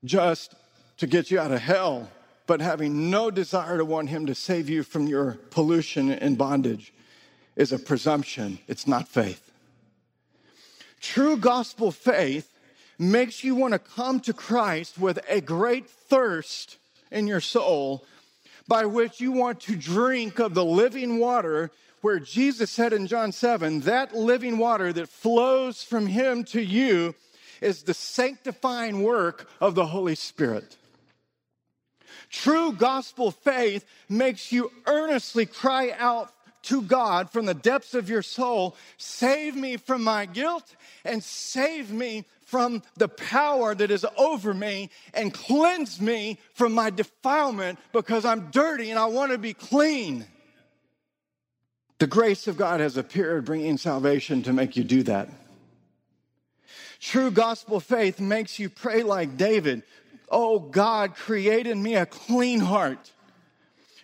just 0.05 0.55
to 0.99 1.07
get 1.07 1.31
you 1.31 1.39
out 1.39 1.53
of 1.53 1.61
hell, 1.61 2.11
but 2.47 2.61
having 2.61 3.11
no 3.11 3.31
desire 3.31 3.79
to 3.79 3.85
want 3.85 4.09
Him 4.09 4.27
to 4.27 4.35
save 4.35 4.69
you 4.69 4.83
from 4.83 5.07
your 5.07 5.39
pollution 5.51 6.11
and 6.11 6.37
bondage 6.37 6.93
is 7.57 7.73
a 7.73 7.79
presumption. 7.79 8.59
It's 8.67 8.87
not 8.87 9.09
faith. 9.09 9.51
True 11.01 11.37
gospel 11.37 11.91
faith 11.91 12.53
makes 12.99 13.43
you 13.43 13.55
want 13.55 13.73
to 13.73 13.79
come 13.79 14.21
to 14.21 14.33
Christ 14.33 14.99
with 14.99 15.19
a 15.29 15.41
great 15.41 15.89
thirst 15.89 16.79
in 17.11 17.27
your 17.27 17.41
soul 17.41 18.05
by 18.69 18.85
which 18.87 19.21
you 19.21 19.33
want 19.33 19.61
to 19.61 19.77
drink 19.77 20.39
of 20.39 20.55
the 20.55 20.65
living 20.65 21.19
water 21.19 21.71
where 22.01 22.19
Jesus 22.19 22.71
said 22.71 22.93
in 22.93 23.07
John 23.07 23.33
7 23.33 23.81
that 23.81 24.15
living 24.15 24.59
water 24.59 24.93
that 24.93 25.09
flows 25.09 25.83
from 25.83 26.07
him 26.07 26.45
to 26.45 26.61
you 26.61 27.15
is 27.61 27.83
the 27.83 27.95
sanctifying 27.95 29.03
work 29.03 29.49
of 29.61 29.75
the 29.75 29.87
Holy 29.87 30.15
Spirit. 30.15 30.77
True 32.33 32.73
gospel 32.73 33.31
faith 33.31 33.85
makes 34.09 34.51
you 34.51 34.73
earnestly 34.87 35.45
cry 35.45 35.95
out 35.97 36.33
to 36.63 36.81
God 36.81 37.29
from 37.29 37.45
the 37.45 37.55
depths 37.55 37.93
of 37.95 38.09
your 38.09 38.23
soul 38.23 38.75
Save 38.97 39.55
me 39.55 39.77
from 39.77 40.03
my 40.03 40.25
guilt 40.25 40.75
and 41.05 41.23
save 41.23 41.93
me 41.93 42.25
from 42.47 42.83
the 42.97 43.09
power 43.09 43.75
that 43.75 43.91
is 43.91 44.07
over 44.17 44.55
me 44.55 44.91
and 45.15 45.33
cleanse 45.33 46.01
me 46.01 46.39
from 46.55 46.73
my 46.73 46.91
defilement 46.91 47.79
because 47.93 48.25
I'm 48.25 48.51
dirty 48.51 48.91
and 48.91 48.99
I 48.99 49.07
want 49.07 49.33
to 49.33 49.39
be 49.39 49.55
clean. 49.55 50.27
The 51.99 52.07
grace 52.07 52.49
of 52.49 52.57
God 52.57 52.81
has 52.81 52.97
appeared, 52.97 53.45
bringing 53.45 53.77
salvation 53.77 54.43
to 54.45 54.53
make 54.53 54.77
you 54.77 54.85
do 54.85 55.03
that. 55.05 55.29
True 56.99 57.31
gospel 57.31 57.81
faith 57.81 58.21
makes 58.21 58.59
you 58.59 58.69
pray 58.69 59.03
like 59.03 59.37
David 59.37 59.83
Oh 60.29 60.59
God, 60.59 61.15
create 61.15 61.67
in 61.67 61.83
me 61.83 61.97
a 61.97 62.07
clean 62.07 62.61
heart 62.61 63.13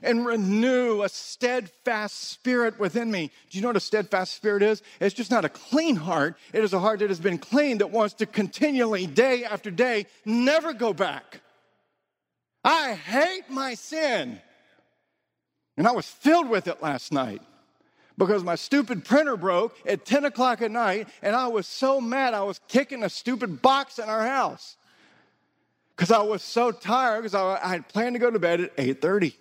and 0.02 0.24
renew 0.24 1.02
a 1.02 1.08
steadfast 1.08 2.30
spirit 2.30 2.78
within 2.78 3.10
me. 3.10 3.30
Do 3.50 3.58
you 3.58 3.62
know 3.62 3.68
what 3.68 3.76
a 3.76 3.80
steadfast 3.80 4.34
spirit 4.34 4.62
is? 4.62 4.82
It's 5.00 5.14
just 5.14 5.30
not 5.30 5.44
a 5.44 5.48
clean 5.48 5.96
heart, 5.96 6.36
it 6.52 6.62
is 6.62 6.72
a 6.72 6.78
heart 6.78 7.00
that 7.00 7.08
has 7.08 7.20
been 7.20 7.38
clean 7.38 7.78
that 7.78 7.90
wants 7.90 8.14
to 8.14 8.26
continually, 8.26 9.06
day 9.06 9.44
after 9.44 9.70
day, 9.70 10.06
never 10.24 10.72
go 10.72 10.92
back. 10.92 11.40
I 12.64 12.94
hate 12.94 13.48
my 13.48 13.74
sin. 13.74 14.40
And 15.76 15.86
I 15.86 15.92
was 15.92 16.06
filled 16.06 16.48
with 16.48 16.66
it 16.66 16.82
last 16.82 17.12
night 17.12 17.40
because 18.16 18.42
my 18.42 18.56
stupid 18.56 19.04
printer 19.04 19.36
broke 19.36 19.76
at 19.86 20.04
10 20.04 20.24
o'clock 20.24 20.60
at 20.60 20.72
night, 20.72 21.08
and 21.22 21.36
I 21.36 21.46
was 21.46 21.68
so 21.68 22.00
mad 22.00 22.34
I 22.34 22.42
was 22.42 22.60
kicking 22.66 23.04
a 23.04 23.08
stupid 23.08 23.62
box 23.62 24.00
in 24.00 24.08
our 24.08 24.26
house 24.26 24.76
because 25.98 26.12
I 26.12 26.22
was 26.22 26.44
so 26.44 26.70
tired 26.70 27.22
because 27.22 27.34
I, 27.34 27.58
I, 27.60 27.70
had 27.70 27.88
planned 27.88 28.14
to 28.14 28.20
go 28.20 28.30
to 28.30 28.38
bed 28.38 28.60
at 28.60 28.76
8.30 28.76 29.34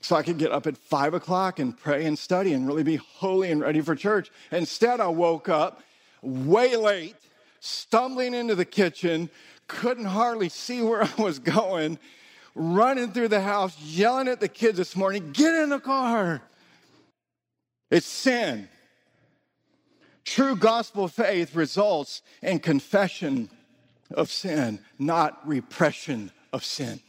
so 0.00 0.14
I 0.14 0.22
could 0.22 0.38
get 0.38 0.52
up 0.52 0.68
at 0.68 0.78
5 0.78 1.14
o'clock 1.14 1.58
and 1.58 1.76
pray 1.76 2.06
and 2.06 2.16
study 2.16 2.52
and 2.52 2.68
really 2.68 2.84
be 2.84 2.94
holy 2.94 3.50
and 3.50 3.60
ready 3.60 3.80
for 3.80 3.96
church. 3.96 4.30
Instead, 4.52 5.00
I 5.00 5.08
woke 5.08 5.48
up 5.48 5.82
way 6.22 6.76
late, 6.76 7.16
stumbling 7.58 8.32
into 8.32 8.54
the 8.54 8.64
kitchen, 8.64 9.28
couldn't 9.66 10.04
hardly 10.04 10.48
see 10.48 10.82
where 10.82 11.02
I 11.18 11.20
was 11.20 11.40
going, 11.40 11.98
running 12.54 13.10
through 13.10 13.28
the 13.28 13.40
house, 13.40 13.76
yelling 13.82 14.28
at 14.28 14.38
the 14.38 14.48
kids 14.48 14.78
this 14.78 14.94
morning, 14.94 15.32
get 15.32 15.52
in 15.52 15.70
the 15.70 15.80
car. 15.80 16.42
It's 17.90 18.06
sin. 18.06 18.68
True 20.24 20.54
gospel 20.54 21.08
faith 21.08 21.56
results 21.56 22.22
in 22.40 22.60
confession 22.60 23.50
of 24.10 24.30
sin, 24.30 24.80
not 24.98 25.46
repression 25.46 26.30
of 26.52 26.64
sin. 26.64 27.00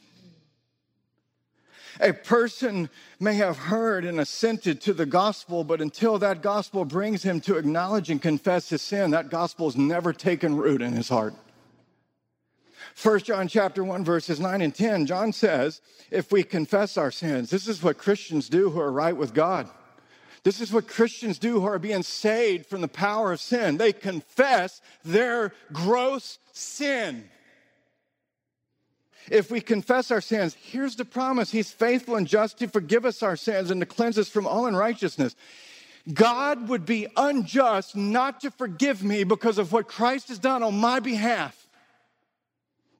A 1.99 2.13
person 2.13 2.89
may 3.19 3.35
have 3.35 3.57
heard 3.57 4.05
and 4.05 4.19
assented 4.19 4.81
to 4.81 4.93
the 4.93 5.05
gospel, 5.05 5.63
but 5.63 5.81
until 5.81 6.19
that 6.19 6.41
gospel 6.41 6.85
brings 6.85 7.23
him 7.23 7.41
to 7.41 7.57
acknowledge 7.57 8.09
and 8.09 8.21
confess 8.21 8.69
his 8.69 8.81
sin, 8.81 9.11
that 9.11 9.29
gospel 9.29 9.67
has 9.67 9.75
never 9.75 10.13
taken 10.13 10.55
root 10.55 10.81
in 10.81 10.93
his 10.93 11.09
heart. 11.09 11.33
1 13.01 13.19
John 13.19 13.47
chapter 13.47 13.83
1 13.83 14.03
verses 14.03 14.39
9 14.39 14.61
and 14.61 14.73
10 14.73 15.05
John 15.05 15.31
says 15.31 15.81
if 16.09 16.31
we 16.31 16.41
confess 16.41 16.97
our 16.97 17.11
sins 17.11 17.49
this 17.49 17.67
is 17.67 17.83
what 17.83 17.97
Christians 17.97 18.49
do 18.49 18.69
who 18.69 18.79
are 18.79 18.91
right 18.91 19.15
with 19.15 19.33
God 19.33 19.69
this 20.43 20.61
is 20.61 20.71
what 20.71 20.87
Christians 20.87 21.39
do 21.39 21.59
who 21.59 21.65
are 21.65 21.79
being 21.79 22.03
saved 22.03 22.67
from 22.67 22.81
the 22.81 22.87
power 22.87 23.31
of 23.31 23.41
sin. 23.41 23.77
They 23.77 23.93
confess 23.93 24.81
their 25.03 25.53
gross 25.73 26.39
sin. 26.53 27.29
If 29.29 29.51
we 29.51 29.59
confess 29.59 30.09
our 30.09 30.21
sins, 30.21 30.55
here's 30.61 30.95
the 30.95 31.05
promise 31.05 31.51
He's 31.51 31.71
faithful 31.71 32.15
and 32.15 32.27
just 32.27 32.59
to 32.59 32.67
forgive 32.67 33.05
us 33.05 33.21
our 33.21 33.35
sins 33.35 33.71
and 33.71 33.81
to 33.81 33.85
cleanse 33.85 34.17
us 34.17 34.29
from 34.29 34.47
all 34.47 34.65
unrighteousness. 34.65 35.35
God 36.13 36.69
would 36.69 36.85
be 36.85 37.07
unjust 37.17 37.95
not 37.95 38.39
to 38.41 38.51
forgive 38.51 39.03
me 39.03 39.25
because 39.25 39.57
of 39.57 39.73
what 39.73 39.89
Christ 39.89 40.29
has 40.29 40.39
done 40.39 40.63
on 40.63 40.79
my 40.79 41.01
behalf. 41.01 41.67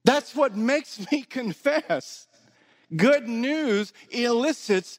That's 0.04 0.34
what 0.34 0.54
makes 0.54 1.00
me 1.12 1.22
confess. 1.22 2.26
Good 2.94 3.28
news 3.28 3.92
elicits 4.10 4.98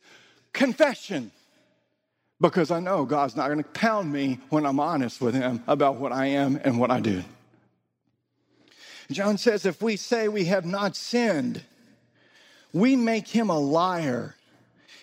confession 0.54 1.32
because 2.42 2.72
I 2.72 2.80
know 2.80 3.06
God's 3.06 3.36
not 3.36 3.48
going 3.48 3.64
to 3.64 3.70
pound 3.70 4.12
me 4.12 4.40
when 4.50 4.66
I'm 4.66 4.80
honest 4.80 5.22
with 5.22 5.36
Him 5.36 5.64
about 5.68 5.96
what 5.96 6.12
I 6.12 6.28
am 6.28 6.60
and 6.64 6.80
what 6.80 6.92
I 6.92 7.00
do. 7.00 7.24
John 9.12 9.38
says 9.38 9.66
if 9.66 9.82
we 9.82 9.96
say 9.96 10.28
we 10.28 10.46
have 10.46 10.66
not 10.66 10.96
sinned, 10.96 11.64
we 12.74 12.96
make 12.96 13.28
Him 13.28 13.50
a 13.50 13.60
liar. 13.60 14.36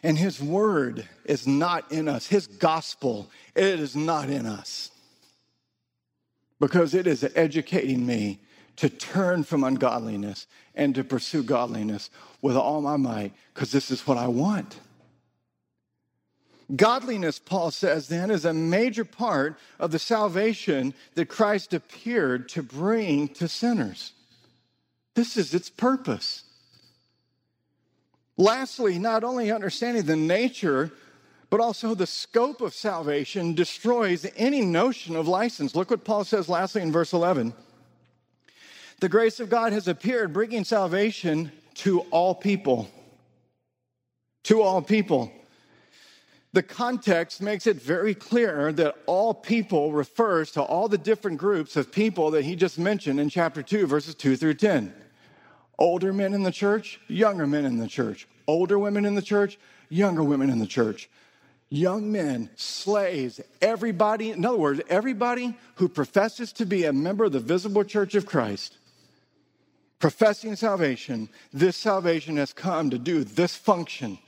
And 0.02 0.16
his 0.16 0.40
word 0.40 1.08
is 1.24 1.48
not 1.48 1.90
in 1.90 2.06
us. 2.06 2.28
His 2.28 2.46
gospel, 2.46 3.28
it 3.56 3.80
is 3.80 3.96
not 3.96 4.30
in 4.30 4.46
us. 4.46 4.92
Because 6.60 6.94
it 6.94 7.08
is 7.08 7.28
educating 7.34 8.06
me 8.06 8.38
to 8.76 8.88
turn 8.88 9.42
from 9.42 9.64
ungodliness 9.64 10.46
and 10.76 10.94
to 10.94 11.02
pursue 11.02 11.42
godliness 11.42 12.10
with 12.40 12.56
all 12.56 12.82
my 12.82 12.96
might, 12.96 13.32
because 13.52 13.72
this 13.72 13.90
is 13.90 14.06
what 14.06 14.18
I 14.18 14.28
want. 14.28 14.78
Godliness, 16.74 17.38
Paul 17.38 17.70
says, 17.70 18.08
then, 18.08 18.30
is 18.30 18.44
a 18.44 18.52
major 18.52 19.04
part 19.04 19.56
of 19.78 19.92
the 19.92 20.00
salvation 20.00 20.94
that 21.14 21.28
Christ 21.28 21.72
appeared 21.72 22.48
to 22.50 22.62
bring 22.62 23.28
to 23.34 23.46
sinners. 23.46 24.12
This 25.14 25.36
is 25.36 25.54
its 25.54 25.70
purpose. 25.70 26.42
Lastly, 28.36 28.98
not 28.98 29.22
only 29.22 29.52
understanding 29.52 30.04
the 30.04 30.16
nature, 30.16 30.90
but 31.50 31.60
also 31.60 31.94
the 31.94 32.06
scope 32.06 32.60
of 32.60 32.74
salvation 32.74 33.54
destroys 33.54 34.26
any 34.36 34.62
notion 34.62 35.14
of 35.14 35.28
license. 35.28 35.74
Look 35.74 35.90
what 35.90 36.04
Paul 36.04 36.24
says 36.24 36.48
lastly 36.48 36.82
in 36.82 36.90
verse 36.90 37.12
11. 37.12 37.54
The 39.00 39.08
grace 39.08 39.40
of 39.40 39.48
God 39.48 39.72
has 39.72 39.86
appeared, 39.88 40.32
bringing 40.32 40.64
salvation 40.64 41.52
to 41.74 42.00
all 42.10 42.34
people. 42.34 42.90
To 44.44 44.62
all 44.62 44.82
people. 44.82 45.32
The 46.56 46.62
context 46.62 47.42
makes 47.42 47.66
it 47.66 47.76
very 47.76 48.14
clear 48.14 48.72
that 48.72 48.96
all 49.04 49.34
people 49.34 49.92
refers 49.92 50.50
to 50.52 50.62
all 50.62 50.88
the 50.88 50.96
different 50.96 51.36
groups 51.36 51.76
of 51.76 51.92
people 51.92 52.30
that 52.30 52.46
he 52.46 52.56
just 52.56 52.78
mentioned 52.78 53.20
in 53.20 53.28
chapter 53.28 53.62
2, 53.62 53.86
verses 53.86 54.14
2 54.14 54.36
through 54.36 54.54
10. 54.54 54.90
Older 55.78 56.14
men 56.14 56.32
in 56.32 56.44
the 56.44 56.50
church, 56.50 56.98
younger 57.08 57.46
men 57.46 57.66
in 57.66 57.76
the 57.76 57.86
church. 57.86 58.26
Older 58.46 58.78
women 58.78 59.04
in 59.04 59.14
the 59.14 59.20
church, 59.20 59.58
younger 59.90 60.24
women 60.24 60.48
in 60.48 60.58
the 60.58 60.66
church. 60.66 61.10
Young 61.68 62.10
men, 62.10 62.48
slaves, 62.56 63.38
everybody, 63.60 64.30
in 64.30 64.42
other 64.42 64.56
words, 64.56 64.80
everybody 64.88 65.54
who 65.74 65.90
professes 65.90 66.54
to 66.54 66.64
be 66.64 66.86
a 66.86 66.92
member 66.94 67.26
of 67.26 67.32
the 67.32 67.38
visible 67.38 67.84
church 67.84 68.14
of 68.14 68.24
Christ, 68.24 68.78
professing 69.98 70.56
salvation, 70.56 71.28
this 71.52 71.76
salvation 71.76 72.38
has 72.38 72.54
come 72.54 72.88
to 72.88 72.98
do 72.98 73.24
this 73.24 73.54
function 73.54 74.18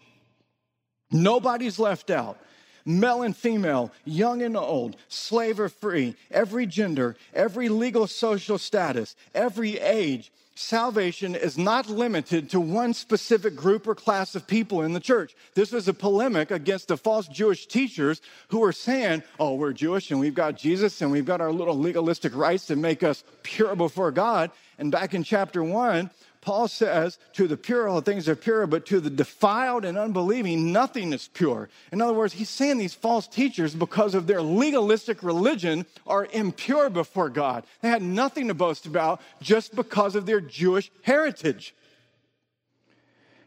Nobody's 1.11 1.79
left 1.79 2.11
out. 2.11 2.39
Male 2.85 3.23
and 3.23 3.37
female, 3.37 3.93
young 4.07 4.41
and 4.41 4.57
old, 4.57 4.97
slave 5.09 5.61
or 5.61 5.69
free, 5.69 6.17
every 6.31 6.65
gender, 6.65 7.17
every 7.35 7.69
legal 7.69 8.07
social 8.07 8.57
status, 8.57 9.15
every 9.35 9.79
age. 9.79 10.33
Salvation 10.55 11.37
is 11.37 11.57
not 11.57 11.89
limited 11.89 12.51
to 12.51 12.59
one 12.59 12.93
specific 12.93 13.55
group 13.55 13.87
or 13.87 13.95
class 13.95 14.35
of 14.35 14.47
people 14.47 14.83
in 14.83 14.93
the 14.93 14.99
church. 14.99 15.37
This 15.55 15.71
was 15.71 15.87
a 15.87 15.95
polemic 15.95 16.51
against 16.51 16.89
the 16.89 16.97
false 16.97 17.29
Jewish 17.29 17.67
teachers 17.67 18.21
who 18.49 18.59
were 18.59 18.73
saying, 18.73 19.23
oh, 19.39 19.55
we're 19.55 19.73
Jewish 19.73 20.11
and 20.11 20.19
we've 20.19 20.35
got 20.35 20.57
Jesus 20.57 21.01
and 21.01 21.13
we've 21.13 21.25
got 21.25 21.41
our 21.41 21.53
little 21.53 21.79
legalistic 21.79 22.35
rites 22.35 22.67
to 22.67 22.75
make 22.77 23.05
us 23.05 23.23
pure 23.45 23.77
before 23.77 24.11
God. 24.11 24.51
And 24.79 24.91
back 24.91 25.15
in 25.15 25.23
chapter 25.23 25.63
one, 25.63 26.11
Paul 26.41 26.69
says, 26.69 27.19
to 27.35 27.49
the 27.49 27.57
pure, 27.57 27.89
all 27.89 28.01
things 28.01 28.29
are 28.29 28.37
pure, 28.37 28.67
but 28.67 28.87
to 28.87 29.01
the 29.01 29.11
defiled 29.11 29.85
and 29.85 29.99
unbelieving, 29.99 30.73
nothing 30.73 31.13
is 31.13 31.29
pure. 31.29 31.69
In 31.91 32.01
other 32.01 32.13
words, 32.13 32.35
he's 32.35 32.49
saying 32.49 32.79
these 32.79 32.95
false 32.95 33.27
teachers, 33.27 33.75
because 33.75 34.15
of 34.15 34.27
their 34.27 34.41
legalistic 34.41 35.23
religion, 35.23 35.85
are 36.07 36.29
impure 36.33 36.91
before 36.91 37.29
God. 37.29 37.65
They 37.83 37.89
had 37.89 38.03
nothing 38.03 38.49
to 38.49 38.55
boast 38.55 38.87
about 38.87 39.21
just 39.43 39.75
because 39.75 40.15
of 40.15 40.27
their 40.27 40.41
Jewish 40.41 40.91
heritage. 41.03 41.75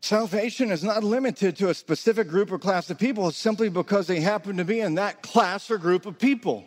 Salvation 0.02 0.72
is 0.72 0.84
not 0.84 1.04
limited 1.04 1.56
to 1.58 1.70
a 1.70 1.76
specific 1.76 2.28
group 2.28 2.52
or 2.52 2.58
class 2.58 2.90
of 2.90 2.98
people 2.98 3.30
simply 3.32 3.70
because 3.70 4.08
they 4.08 4.20
happen 4.20 4.58
to 4.58 4.66
be 4.66 4.80
in 4.80 4.96
that 4.96 5.22
class 5.22 5.70
or 5.70 5.78
group 5.78 6.06
of 6.06 6.18
people. 6.18 6.66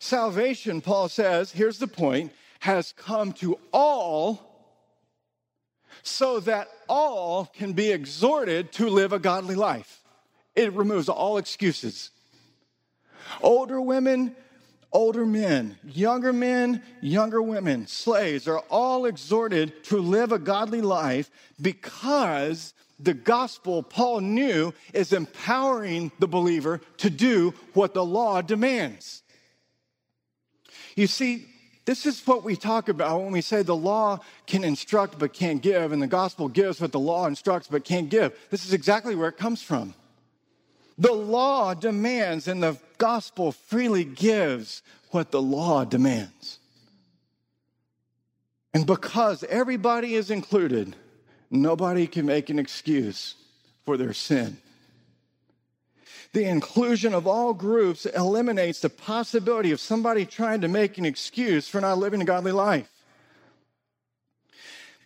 Salvation, 0.00 0.80
Paul 0.80 1.08
says, 1.08 1.52
here's 1.52 1.78
the 1.78 1.86
point, 1.86 2.32
has 2.58 2.92
come 2.92 3.32
to 3.34 3.58
all 3.72 4.49
so 6.02 6.40
that 6.40 6.68
all 6.88 7.46
can 7.46 7.72
be 7.72 7.90
exhorted 7.90 8.72
to 8.72 8.88
live 8.88 9.12
a 9.12 9.18
godly 9.18 9.54
life. 9.54 10.02
It 10.54 10.72
removes 10.72 11.08
all 11.08 11.38
excuses. 11.38 12.10
Older 13.40 13.80
women, 13.80 14.34
older 14.92 15.24
men, 15.24 15.76
younger 15.84 16.32
men, 16.32 16.82
younger 17.00 17.40
women, 17.40 17.86
slaves 17.86 18.48
are 18.48 18.60
all 18.70 19.06
exhorted 19.06 19.84
to 19.84 19.98
live 19.98 20.32
a 20.32 20.38
godly 20.38 20.80
life 20.80 21.30
because 21.60 22.74
the 22.98 23.14
gospel, 23.14 23.82
Paul 23.82 24.20
knew, 24.20 24.74
is 24.92 25.12
empowering 25.12 26.12
the 26.18 26.28
believer 26.28 26.80
to 26.98 27.10
do 27.10 27.54
what 27.72 27.94
the 27.94 28.04
law 28.04 28.42
demands. 28.42 29.22
You 30.96 31.06
see, 31.06 31.46
this 31.84 32.06
is 32.06 32.24
what 32.26 32.44
we 32.44 32.56
talk 32.56 32.88
about 32.88 33.22
when 33.22 33.32
we 33.32 33.40
say 33.40 33.62
the 33.62 33.74
law 33.74 34.20
can 34.46 34.64
instruct 34.64 35.18
but 35.18 35.32
can't 35.32 35.62
give, 35.62 35.92
and 35.92 36.02
the 36.02 36.06
gospel 36.06 36.48
gives 36.48 36.80
what 36.80 36.92
the 36.92 37.00
law 37.00 37.26
instructs 37.26 37.68
but 37.68 37.84
can't 37.84 38.10
give. 38.10 38.38
This 38.50 38.64
is 38.64 38.72
exactly 38.72 39.14
where 39.14 39.28
it 39.28 39.38
comes 39.38 39.62
from. 39.62 39.94
The 40.98 41.12
law 41.12 41.72
demands, 41.72 42.46
and 42.46 42.62
the 42.62 42.76
gospel 42.98 43.52
freely 43.52 44.04
gives 44.04 44.82
what 45.10 45.30
the 45.30 45.40
law 45.40 45.84
demands. 45.84 46.58
And 48.74 48.86
because 48.86 49.42
everybody 49.44 50.14
is 50.14 50.30
included, 50.30 50.94
nobody 51.50 52.06
can 52.06 52.26
make 52.26 52.50
an 52.50 52.58
excuse 52.58 53.34
for 53.84 53.96
their 53.96 54.12
sin. 54.12 54.58
The 56.32 56.44
inclusion 56.44 57.12
of 57.12 57.26
all 57.26 57.52
groups 57.54 58.06
eliminates 58.06 58.80
the 58.80 58.90
possibility 58.90 59.72
of 59.72 59.80
somebody 59.80 60.24
trying 60.24 60.60
to 60.60 60.68
make 60.68 60.96
an 60.96 61.04
excuse 61.04 61.68
for 61.68 61.80
not 61.80 61.98
living 61.98 62.22
a 62.22 62.24
godly 62.24 62.52
life. 62.52 62.88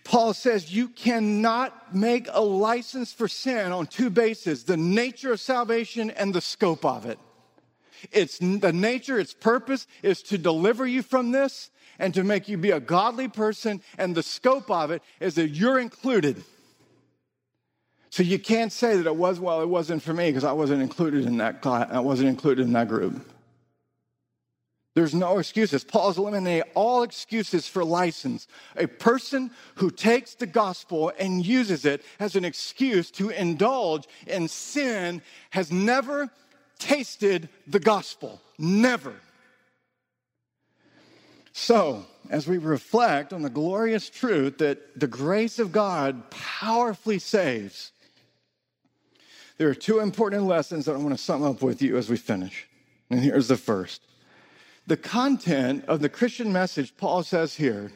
Paul 0.05 0.35
says 0.35 0.75
you 0.75 0.89
cannot 0.89 1.95
make 1.95 2.29
a 2.31 2.43
license 2.43 3.13
for 3.13 3.27
sin 3.27 3.73
on 3.73 3.87
two 3.87 4.11
bases 4.11 4.65
the 4.65 4.77
nature 4.77 5.33
of 5.33 5.41
salvation 5.41 6.11
and 6.11 6.35
the 6.35 6.43
scope 6.43 6.85
of 6.85 7.07
it. 7.07 7.19
It's 8.13 8.37
the 8.39 8.73
nature, 8.73 9.19
its 9.19 9.33
purpose 9.33 9.87
is 10.03 10.23
to 10.25 10.37
deliver 10.37 10.87
you 10.87 11.03
from 11.03 11.33
this 11.33 11.71
and 11.99 12.13
to 12.15 12.23
make 12.23 12.49
you 12.49 12.59
be 12.59 12.71
a 12.71 12.81
godly 12.81 13.29
person, 13.29 13.81
and 13.97 14.15
the 14.15 14.23
scope 14.23 14.71
of 14.71 14.91
it 14.91 15.03
is 15.21 15.37
that 15.37 15.51
you're 15.51 15.79
included. 15.79 16.45
So 18.15 18.23
you 18.23 18.39
can't 18.39 18.71
say 18.71 18.97
that 18.97 19.07
it 19.07 19.17
was, 19.17 19.41
well, 19.41 19.61
it 19.61 19.69
wasn't 19.69 20.01
for 20.01 20.15
me 20.15 20.29
because 20.29 20.45
I 20.45 20.53
wasn't 20.53 20.83
included 20.83 21.25
in 21.25 21.39
that 21.39 21.61
class, 21.63 21.89
I 21.91 21.99
wasn't 21.99 22.29
included 22.29 22.65
in 22.65 22.73
that 22.75 22.87
group. 22.87 23.21
There's 24.95 25.17
no 25.17 25.41
excuses. 25.41 25.83
Paul's 25.83 26.17
eliminating 26.17 26.71
all 26.77 27.03
excuses 27.03 27.67
for 27.67 27.85
license. 27.85 28.47
A 28.77 28.87
person 28.87 29.51
who 29.75 29.91
takes 29.91 30.37
the 30.37 30.47
gospel 30.47 31.11
and 31.19 31.45
uses 31.45 31.85
it 31.85 32.05
as 32.21 32.37
an 32.37 32.45
excuse 32.45 33.11
to 33.11 33.31
indulge 33.31 34.07
in 34.29 34.47
sin 34.47 35.21
has 35.51 35.73
never 35.73 36.31
tasted 36.79 37.49
the 37.67 37.81
gospel. 37.81 38.41
Never. 38.59 39.17
So, 41.53 42.07
as 42.31 42.47
we 42.47 42.59
reflect 42.59 43.33
on 43.33 43.43
the 43.43 43.51
glorious 43.51 44.09
truth 44.09 44.59
that 44.59 45.01
the 45.01 45.09
grace 45.09 45.59
of 45.59 45.73
God 45.73 46.31
powerfully 46.31 47.19
saves, 47.19 47.91
there 49.57 49.69
are 49.69 49.75
two 49.75 50.01
important 50.01 50.45
lessons 50.45 50.87
that 50.87 50.95
I 50.95 50.99
want 50.99 51.17
to 51.17 51.23
sum 51.23 51.43
up 51.43 51.63
with 51.63 51.81
you 51.81 51.97
as 51.97 52.09
we 52.09 52.17
finish. 52.17 52.67
And 53.11 53.21
here's 53.21 53.49
the 53.49 53.57
first 53.57 54.03
the 54.87 54.97
content 54.97 55.85
of 55.87 56.01
the 56.01 56.09
Christian 56.09 56.53
message, 56.53 56.97
Paul 56.97 57.23
says 57.23 57.55
here, 57.55 57.91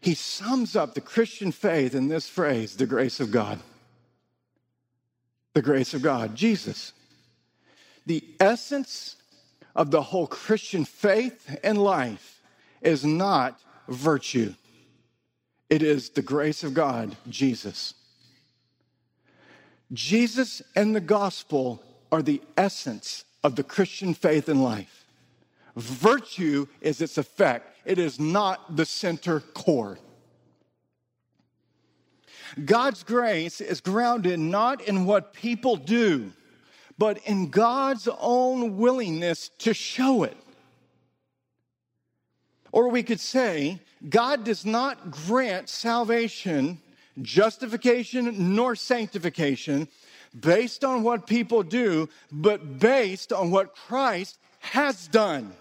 he 0.00 0.14
sums 0.14 0.76
up 0.76 0.94
the 0.94 1.00
Christian 1.00 1.52
faith 1.52 1.94
in 1.94 2.08
this 2.08 2.28
phrase 2.28 2.76
the 2.76 2.86
grace 2.86 3.20
of 3.20 3.30
God. 3.30 3.58
The 5.54 5.62
grace 5.62 5.94
of 5.94 6.02
God, 6.02 6.34
Jesus. 6.34 6.92
The 8.06 8.24
essence 8.38 9.16
of 9.74 9.90
the 9.90 10.02
whole 10.02 10.26
Christian 10.26 10.84
faith 10.84 11.58
and 11.62 11.78
life 11.78 12.42
is 12.80 13.04
not 13.04 13.60
virtue, 13.88 14.54
it 15.70 15.82
is 15.82 16.10
the 16.10 16.22
grace 16.22 16.62
of 16.62 16.74
God, 16.74 17.16
Jesus. 17.28 17.94
Jesus 19.92 20.60
and 20.76 20.94
the 20.94 21.00
gospel 21.00 21.82
are 22.12 22.22
the 22.22 22.42
essence 22.56 23.24
of 23.42 23.56
the 23.56 23.62
Christian 23.62 24.14
faith 24.14 24.48
and 24.48 24.62
life. 24.62 25.04
Virtue 25.76 26.66
is 26.80 27.00
its 27.00 27.18
effect, 27.18 27.76
it 27.84 27.98
is 27.98 28.18
not 28.18 28.76
the 28.76 28.84
center 28.84 29.40
core. 29.40 29.98
God's 32.64 33.02
grace 33.02 33.60
is 33.60 33.80
grounded 33.80 34.40
not 34.40 34.80
in 34.82 35.04
what 35.04 35.32
people 35.32 35.76
do, 35.76 36.32
but 36.96 37.18
in 37.26 37.50
God's 37.50 38.08
own 38.18 38.78
willingness 38.78 39.50
to 39.58 39.74
show 39.74 40.24
it. 40.24 40.36
Or 42.72 42.88
we 42.88 43.02
could 43.02 43.20
say, 43.20 43.80
God 44.08 44.44
does 44.44 44.64
not 44.64 45.10
grant 45.10 45.68
salvation 45.68 46.80
justification 47.22 48.54
nor 48.54 48.74
sanctification 48.76 49.88
based 50.38 50.84
on 50.84 51.02
what 51.02 51.26
people 51.26 51.62
do, 51.62 52.08
but 52.30 52.78
based 52.78 53.32
on 53.32 53.50
what 53.50 53.74
Christ 53.74 54.38
has 54.60 55.08
done. 55.08 55.52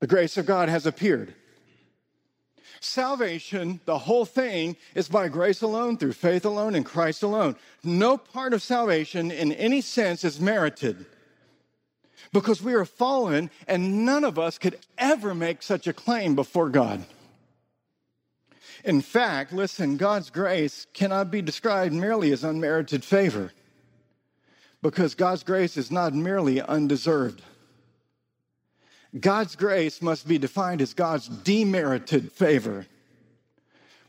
The 0.00 0.06
grace 0.06 0.36
of 0.36 0.46
God 0.46 0.68
has 0.68 0.86
appeared. 0.86 1.34
Salvation, 2.80 3.80
the 3.84 3.98
whole 3.98 4.24
thing, 4.24 4.76
is 4.96 5.08
by 5.08 5.28
grace 5.28 5.62
alone, 5.62 5.96
through 5.96 6.14
faith 6.14 6.44
alone, 6.44 6.74
in 6.74 6.82
Christ 6.82 7.22
alone. 7.22 7.54
No 7.84 8.16
part 8.16 8.52
of 8.52 8.62
salvation 8.62 9.30
in 9.30 9.52
any 9.52 9.80
sense 9.80 10.24
is 10.24 10.40
merited 10.40 11.06
because 12.32 12.62
we 12.62 12.74
are 12.74 12.84
fallen 12.84 13.50
and 13.68 14.04
none 14.04 14.24
of 14.24 14.38
us 14.38 14.58
could 14.58 14.78
ever 14.98 15.34
make 15.34 15.62
such 15.62 15.86
a 15.86 15.92
claim 15.92 16.34
before 16.34 16.68
God. 16.68 17.04
In 18.84 19.00
fact, 19.00 19.52
listen, 19.52 19.96
God's 19.96 20.30
grace 20.30 20.86
cannot 20.92 21.30
be 21.30 21.42
described 21.42 21.94
merely 21.94 22.32
as 22.32 22.42
unmerited 22.42 23.04
favor 23.04 23.52
because 24.82 25.14
God's 25.14 25.44
grace 25.44 25.76
is 25.76 25.90
not 25.90 26.14
merely 26.14 26.60
undeserved. 26.60 27.42
God's 29.18 29.56
grace 29.56 30.02
must 30.02 30.26
be 30.26 30.38
defined 30.38 30.80
as 30.80 30.94
God's 30.94 31.28
demerited 31.28 32.32
favor. 32.32 32.86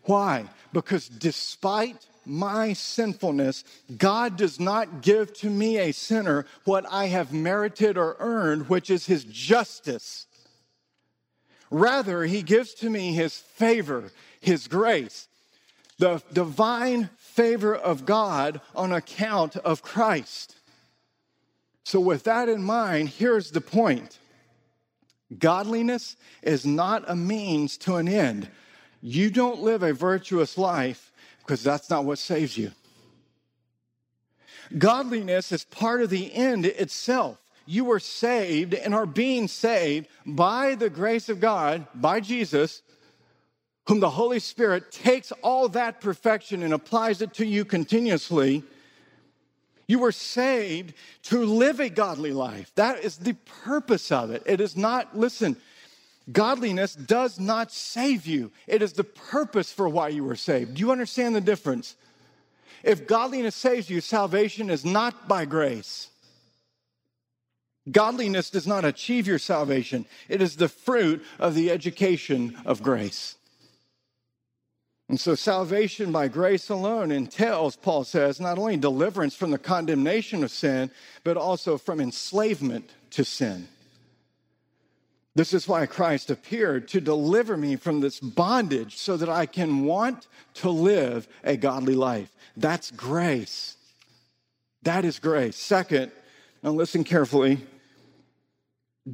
Why? 0.03 0.45
Because 0.71 1.07
despite 1.07 2.07
my 2.25 2.73
sinfulness, 2.73 3.63
God 3.97 4.37
does 4.37 4.59
not 4.59 5.01
give 5.01 5.33
to 5.35 5.49
me, 5.49 5.77
a 5.77 5.91
sinner, 5.91 6.45
what 6.63 6.85
I 6.89 7.07
have 7.07 7.33
merited 7.33 7.97
or 7.97 8.15
earned, 8.19 8.69
which 8.69 8.89
is 8.89 9.05
his 9.05 9.25
justice. 9.25 10.25
Rather, 11.69 12.23
he 12.23 12.41
gives 12.41 12.73
to 12.75 12.89
me 12.89 13.13
his 13.13 13.37
favor, 13.37 14.11
his 14.39 14.67
grace, 14.67 15.27
the 15.97 16.21
divine 16.31 17.09
favor 17.17 17.75
of 17.75 18.05
God 18.05 18.61
on 18.75 18.91
account 18.91 19.55
of 19.57 19.81
Christ. 19.81 20.55
So, 21.83 21.99
with 21.99 22.23
that 22.23 22.49
in 22.49 22.63
mind, 22.63 23.09
here's 23.09 23.51
the 23.51 23.61
point 23.61 24.19
Godliness 25.37 26.15
is 26.41 26.65
not 26.65 27.03
a 27.07 27.15
means 27.15 27.77
to 27.79 27.95
an 27.95 28.07
end. 28.07 28.49
You 29.01 29.29
don't 29.29 29.61
live 29.61 29.83
a 29.83 29.93
virtuous 29.93 30.57
life 30.57 31.11
because 31.39 31.63
that's 31.63 31.89
not 31.89 32.05
what 32.05 32.19
saves 32.19 32.57
you. 32.57 32.71
Godliness 34.77 35.51
is 35.51 35.65
part 35.65 36.01
of 36.01 36.09
the 36.09 36.33
end 36.33 36.65
itself. 36.65 37.42
You 37.65 37.85
were 37.85 37.99
saved 37.99 38.73
and 38.73 38.93
are 38.93 39.05
being 39.05 39.47
saved 39.47 40.07
by 40.25 40.75
the 40.75 40.89
grace 40.89 41.29
of 41.29 41.39
God, 41.39 41.87
by 41.95 42.19
Jesus, 42.19 42.81
whom 43.87 43.99
the 43.99 44.09
Holy 44.09 44.39
Spirit 44.39 44.91
takes 44.91 45.31
all 45.41 45.69
that 45.69 46.01
perfection 46.01 46.63
and 46.63 46.73
applies 46.73 47.21
it 47.21 47.33
to 47.35 47.45
you 47.45 47.65
continuously. 47.65 48.63
You 49.87 49.99
were 49.99 50.11
saved 50.11 50.93
to 51.23 51.45
live 51.45 51.79
a 51.79 51.89
godly 51.89 52.31
life. 52.31 52.71
That 52.75 53.03
is 53.03 53.17
the 53.17 53.33
purpose 53.63 54.11
of 54.11 54.31
it. 54.31 54.43
It 54.45 54.61
is 54.61 54.77
not, 54.77 55.17
listen, 55.17 55.57
godliness 56.31 56.95
does 56.95 57.39
not 57.39 57.71
save 57.71 58.25
you. 58.25 58.51
It 58.67 58.81
is 58.81 58.93
the 58.93 59.03
purpose 59.03 59.71
for 59.71 59.89
why 59.89 60.09
you 60.09 60.23
were 60.23 60.37
saved. 60.37 60.75
Do 60.75 60.79
you 60.79 60.91
understand 60.91 61.35
the 61.35 61.41
difference? 61.41 61.95
If 62.83 63.07
godliness 63.07 63.55
saves 63.55 63.89
you, 63.89 64.01
salvation 64.01 64.69
is 64.69 64.83
not 64.83 65.27
by 65.27 65.45
grace. 65.45 66.09
Godliness 67.91 68.49
does 68.49 68.65
not 68.65 68.85
achieve 68.85 69.27
your 69.27 69.39
salvation, 69.39 70.05
it 70.29 70.41
is 70.41 70.55
the 70.55 70.69
fruit 70.69 71.23
of 71.39 71.53
the 71.53 71.69
education 71.69 72.57
of 72.65 72.81
grace. 72.81 73.35
And 75.09 75.19
so, 75.19 75.35
salvation 75.35 76.11
by 76.11 76.29
grace 76.29 76.69
alone 76.69 77.11
entails, 77.11 77.75
Paul 77.75 78.05
says, 78.05 78.39
not 78.39 78.57
only 78.57 78.77
deliverance 78.77 79.35
from 79.35 79.51
the 79.51 79.57
condemnation 79.57 80.43
of 80.43 80.51
sin, 80.51 80.89
but 81.23 81.35
also 81.35 81.77
from 81.77 81.99
enslavement 81.99 82.89
to 83.11 83.25
sin. 83.25 83.67
This 85.35 85.53
is 85.53 85.67
why 85.67 85.85
Christ 85.87 86.29
appeared 86.29 86.87
to 86.89 87.01
deliver 87.01 87.57
me 87.57 87.75
from 87.75 87.99
this 87.99 88.19
bondage 88.19 88.97
so 88.97 89.17
that 89.17 89.29
I 89.29 89.45
can 89.45 89.83
want 89.83 90.27
to 90.55 90.69
live 90.69 91.27
a 91.43 91.57
godly 91.57 91.95
life. 91.95 92.29
That's 92.55 92.91
grace. 92.91 93.75
That 94.83 95.05
is 95.05 95.19
grace. 95.19 95.55
Second, 95.55 96.11
now 96.61 96.71
listen 96.71 97.03
carefully. 97.03 97.59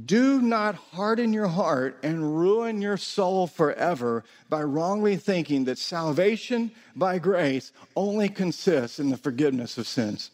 Do 0.05 0.39
not 0.39 0.75
harden 0.75 1.33
your 1.33 1.47
heart 1.47 1.97
and 2.03 2.37
ruin 2.37 2.79
your 2.79 2.97
soul 2.97 3.47
forever 3.47 4.23
by 4.47 4.61
wrongly 4.61 5.17
thinking 5.17 5.65
that 5.65 5.79
salvation 5.79 6.71
by 6.95 7.17
grace 7.17 7.71
only 7.95 8.29
consists 8.29 8.99
in 8.99 9.09
the 9.09 9.17
forgiveness 9.17 9.79
of 9.79 9.87
sins. 9.87 10.29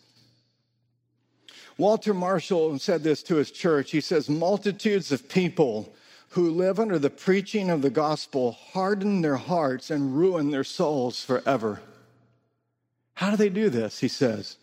Walter 1.78 2.14
Marshall 2.14 2.78
said 2.80 3.04
this 3.04 3.24
to 3.24 3.36
his 3.36 3.52
church. 3.52 3.92
He 3.92 4.02
says, 4.02 4.30
Multitudes 4.30 5.12
of 5.12 5.30
people 5.30 5.94
who 6.30 6.50
live 6.50 6.80
under 6.80 7.00
the 7.00 7.10
preaching 7.10 7.70
of 7.70 7.82
the 7.82 7.90
gospel 7.90 8.52
harden 8.52 9.22
their 9.22 9.38
hearts 9.38 9.90
and 9.90 10.18
ruin 10.18 10.52
their 10.52 10.66
souls 10.66 11.24
forever. 11.24 11.82
How 13.14 13.32
do 13.32 13.38
they 13.38 13.50
do 13.50 13.70
this? 13.70 14.00
He 14.00 14.10
says, 14.10 14.58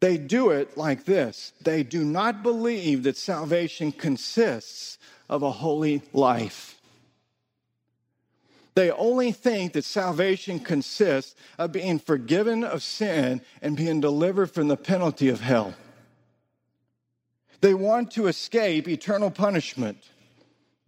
they 0.00 0.16
do 0.16 0.50
it 0.50 0.76
like 0.76 1.04
this 1.04 1.52
they 1.62 1.82
do 1.82 2.04
not 2.04 2.42
believe 2.42 3.04
that 3.04 3.16
salvation 3.16 3.92
consists 3.92 4.98
of 5.28 5.42
a 5.42 5.50
holy 5.50 6.02
life. 6.12 6.80
They 8.74 8.90
only 8.90 9.32
think 9.32 9.72
that 9.74 9.84
salvation 9.84 10.58
consists 10.58 11.34
of 11.58 11.72
being 11.72 11.98
forgiven 11.98 12.64
of 12.64 12.82
sin 12.82 13.42
and 13.60 13.76
being 13.76 14.00
delivered 14.00 14.50
from 14.50 14.68
the 14.68 14.76
penalty 14.76 15.28
of 15.28 15.40
hell. 15.40 15.74
They 17.60 17.74
want 17.74 18.12
to 18.12 18.26
escape 18.28 18.88
eternal 18.88 19.30
punishment, 19.30 19.98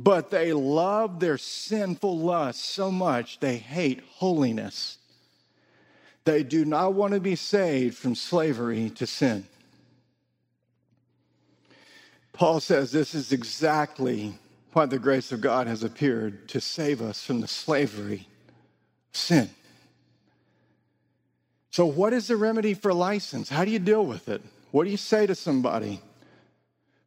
but 0.00 0.30
they 0.30 0.52
love 0.52 1.20
their 1.20 1.38
sinful 1.38 2.18
lust 2.18 2.64
so 2.64 2.90
much 2.90 3.40
they 3.40 3.58
hate 3.58 4.00
holiness. 4.14 4.98
They 6.24 6.42
do 6.42 6.64
not 6.64 6.94
want 6.94 7.14
to 7.14 7.20
be 7.20 7.36
saved 7.36 7.96
from 7.96 8.14
slavery 8.14 8.90
to 8.90 9.06
sin. 9.06 9.46
Paul 12.32 12.60
says 12.60 12.92
this 12.92 13.14
is 13.14 13.32
exactly 13.32 14.34
why 14.72 14.86
the 14.86 14.98
grace 14.98 15.32
of 15.32 15.40
God 15.40 15.66
has 15.66 15.82
appeared 15.82 16.48
to 16.48 16.60
save 16.60 17.02
us 17.02 17.22
from 17.22 17.40
the 17.40 17.48
slavery 17.48 18.26
of 19.12 19.16
sin. 19.16 19.50
So, 21.70 21.86
what 21.86 22.12
is 22.12 22.28
the 22.28 22.36
remedy 22.36 22.74
for 22.74 22.92
license? 22.92 23.48
How 23.48 23.64
do 23.64 23.70
you 23.70 23.78
deal 23.78 24.04
with 24.04 24.28
it? 24.28 24.42
What 24.70 24.84
do 24.84 24.90
you 24.90 24.96
say 24.96 25.26
to 25.26 25.34
somebody 25.34 26.00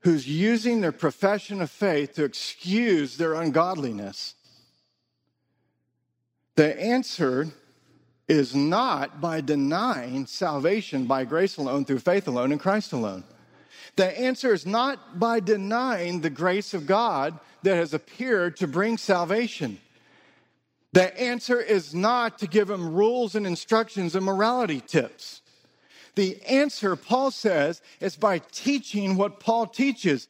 who's 0.01 0.28
using 0.28 0.82
their 0.82 0.91
profession 0.91 1.62
of 1.62 1.71
faith 1.71 2.13
to 2.15 2.23
excuse 2.23 3.17
their 3.17 3.34
ungodliness? 3.34 4.36
The 6.56 6.80
answer 6.80 7.47
is 8.28 8.56
not 8.56 9.22
by 9.22 9.42
denying 9.42 10.26
salvation 10.26 11.06
by 11.06 11.26
grace 11.26 11.58
alone, 11.58 11.86
through 11.86 12.00
faith 12.00 12.28
alone, 12.28 12.52
in 12.52 12.58
Christ 12.58 12.92
alone. 12.92 13.24
The 13.96 14.20
answer 14.20 14.54
is 14.54 14.66
not 14.66 15.20
by 15.20 15.40
denying 15.40 16.22
the 16.22 16.30
grace 16.30 16.74
of 16.74 16.86
God 16.86 17.40
that 17.64 17.76
has 17.76 17.94
appeared 17.94 18.58
to 18.58 18.68
bring 18.68 18.98
salvation. 18.98 19.80
The 20.92 21.20
answer 21.20 21.60
is 21.60 21.94
not 21.94 22.40
to 22.40 22.48
give 22.48 22.70
him 22.70 22.94
rules 22.94 23.36
and 23.36 23.46
instructions 23.46 24.16
and 24.16 24.26
morality 24.26 24.82
tips. 24.82 25.42
The 26.16 26.42
answer, 26.44 26.96
Paul 26.96 27.32
says, 27.32 27.82
is 28.00 28.16
by 28.16 28.40
teaching 28.40 29.18
what 29.18 29.40
Paul 29.40 29.68
teaches. 29.68 30.28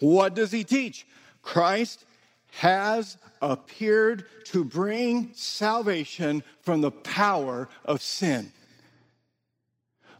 What 0.00 0.34
does 0.34 0.52
he 0.52 0.64
teach? 0.64 1.06
Christ 1.42 2.04
has 2.52 3.16
appeared 3.42 4.24
to 4.44 4.64
bring 4.64 5.30
salvation 5.34 6.42
from 6.62 6.80
the 6.80 6.90
power 6.90 7.68
of 7.84 8.00
sin. 8.00 8.52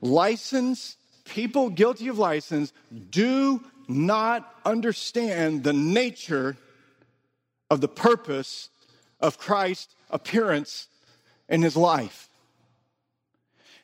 License, 0.01 0.97
people 1.25 1.71
guilty 1.71 2.09
of 2.09 2.19
license, 2.19 2.73
do 3.11 3.63
not 3.89 4.55
understand 4.65 5.63
the 5.63 5.73
nature 5.73 6.57
of 7.71 7.81
the 7.81 7.89
purpose 7.89 8.69
of 9.21 9.39
Christ's 9.39 9.95
appearance 10.11 10.89
in 11.49 11.63
his 11.63 11.77
life. 11.77 12.29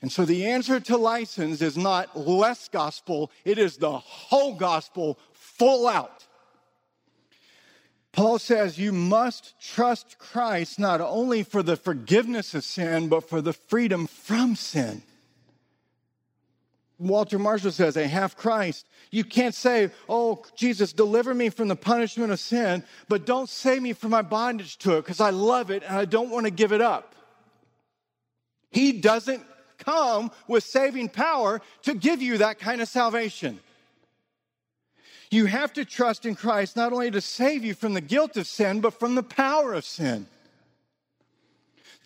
And 0.03 0.13
so 0.13 0.25
the 0.25 0.47
answer 0.47 0.79
to 0.79 0.97
license 0.97 1.61
is 1.61 1.77
not 1.77 2.17
less 2.17 2.69
gospel, 2.69 3.31
it 3.45 3.59
is 3.59 3.77
the 3.77 3.99
whole 3.99 4.55
gospel 4.55 5.19
full 5.33 5.89
out. 5.89 6.28
Paul 8.19 8.41
says 8.41 8.81
you 8.81 8.91
must 8.91 9.55
trust 9.61 10.19
Christ 10.19 10.81
not 10.81 11.01
only 11.01 11.45
for 11.45 11.63
the 11.63 11.77
forgiveness 11.77 12.53
of 12.53 12.65
sin, 12.65 13.09
but 13.09 13.29
for 13.29 13.41
the 13.41 13.53
freedom 13.53 14.09
from 14.09 14.57
sin. 14.57 15.03
Walter 16.99 17.39
Marshall 17.39 17.71
says, 17.71 17.97
a 17.97 18.09
half 18.09 18.37
Christ. 18.37 18.89
You 19.13 19.23
can't 19.23 19.55
say, 19.55 19.91
Oh, 20.09 20.43
Jesus, 20.57 20.93
deliver 20.93 21.33
me 21.33 21.49
from 21.49 21.69
the 21.69 21.77
punishment 21.77 22.33
of 22.33 22.41
sin, 22.41 22.83
but 23.09 23.25
don't 23.25 23.49
save 23.49 23.83
me 23.83 23.93
from 23.93 24.11
my 24.11 24.23
bondage 24.23 24.79
to 24.79 24.97
it 24.97 25.03
because 25.03 25.21
I 25.21 25.31
love 25.31 25.71
it 25.71 25.85
and 25.87 25.97
I 25.97 26.05
don't 26.05 26.31
want 26.31 26.45
to 26.47 26.51
give 26.51 26.73
it 26.73 26.81
up. 26.81 27.15
He 28.73 29.01
doesn't 29.01 29.45
come 29.79 30.33
with 30.49 30.65
saving 30.65 31.11
power 31.11 31.61
to 31.83 31.95
give 31.95 32.21
you 32.21 32.39
that 32.39 32.59
kind 32.59 32.81
of 32.81 32.89
salvation. 32.89 33.61
You 35.31 35.47
have 35.47 35.73
to 35.75 35.85
trust 35.85 36.25
in 36.25 36.35
Christ 36.35 36.77
not 36.77 36.93
only 36.93 37.11
to 37.11 37.21
save 37.21 37.65
you 37.65 37.75
from 37.75 37.95
the 37.95 38.01
guilt 38.01 38.37
of 38.37 38.47
sin, 38.47 38.81
but 38.81 38.99
from 38.99 39.15
the 39.15 39.23
power 39.23 39.75
of 39.75 39.85
sin. 39.85 40.27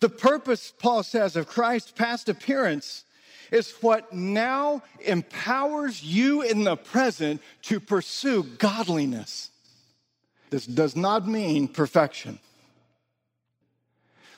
The 0.01 0.09
purpose, 0.09 0.73
Paul 0.77 1.03
says, 1.03 1.35
of 1.35 1.47
Christ's 1.47 1.91
past 1.91 2.27
appearance 2.27 3.05
is 3.51 3.71
what 3.81 4.11
now 4.11 4.83
empowers 4.99 6.03
you 6.03 6.41
in 6.41 6.65
the 6.65 6.75
present 6.75 7.41
to 7.63 7.79
pursue 7.79 8.43
godliness. 8.43 9.51
This 10.49 10.65
does 10.65 10.95
not 10.95 11.27
mean 11.27 11.67
perfection. 11.67 12.39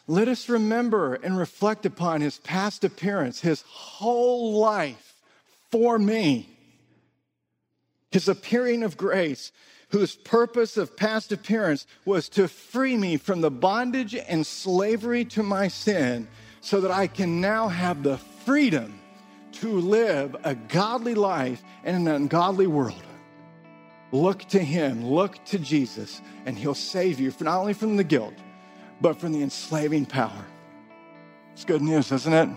Let 0.08 0.28
us 0.28 0.50
remember 0.50 1.16
and 1.16 1.38
reflect 1.38 1.86
upon 1.86 2.22
his 2.22 2.38
past 2.40 2.84
appearance, 2.84 3.42
his 3.42 3.64
whole 3.64 4.60
life 4.60 5.16
for 5.72 5.98
me 5.98 6.55
his 8.16 8.30
appearing 8.30 8.82
of 8.82 8.96
grace, 8.96 9.52
whose 9.90 10.16
purpose 10.16 10.78
of 10.78 10.96
past 10.96 11.34
appearance 11.34 11.86
was 12.06 12.30
to 12.30 12.48
free 12.48 12.96
me 12.96 13.18
from 13.18 13.42
the 13.42 13.52
bondage 13.52 14.16
and 14.16 14.48
slavery 14.48 15.26
to 15.26 15.44
my 15.44 15.68
sin, 15.68 16.26
so 16.62 16.80
that 16.80 16.92
I 16.92 17.08
can 17.08 17.42
now 17.42 17.68
have 17.68 18.04
the 18.04 18.18
freedom 18.46 19.02
to 19.52 19.82
live 19.82 20.34
a 20.46 20.56
godly 20.56 21.14
life 21.14 21.62
in 21.84 21.94
an 21.94 22.08
ungodly 22.08 22.68
world. 22.68 23.04
Look 24.14 24.46
to 24.46 24.60
Him, 24.60 25.06
look 25.06 25.44
to 25.48 25.60
Jesus, 25.60 26.22
and 26.46 26.58
He'll 26.58 26.74
save 26.74 27.20
you 27.20 27.34
not 27.42 27.60
only 27.60 27.74
from 27.74 27.98
the 27.98 28.04
guilt, 28.06 28.36
but 29.02 29.20
from 29.20 29.34
the 29.34 29.44
enslaving 29.44 30.06
power. 30.06 30.46
It's 31.52 31.66
good 31.66 31.82
news, 31.82 32.14
isn't 32.14 32.34
it? 32.34 32.48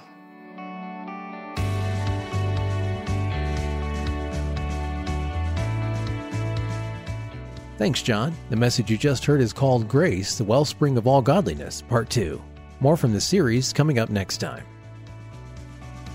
Thanks, 7.79 8.03
John. 8.03 8.35
The 8.51 8.57
message 8.57 8.91
you 8.91 8.99
just 8.99 9.25
heard 9.25 9.41
is 9.41 9.53
called 9.53 9.87
Grace, 9.87 10.37
the 10.37 10.43
Wellspring 10.43 10.99
of 10.99 11.07
All 11.07 11.23
Godliness, 11.23 11.81
Part 11.83 12.11
2. 12.11 12.43
More 12.81 12.97
from 12.97 13.13
the 13.13 13.21
series 13.21 13.73
coming 13.73 14.01
up 14.01 14.11
next 14.11 14.39
time. 14.39 14.65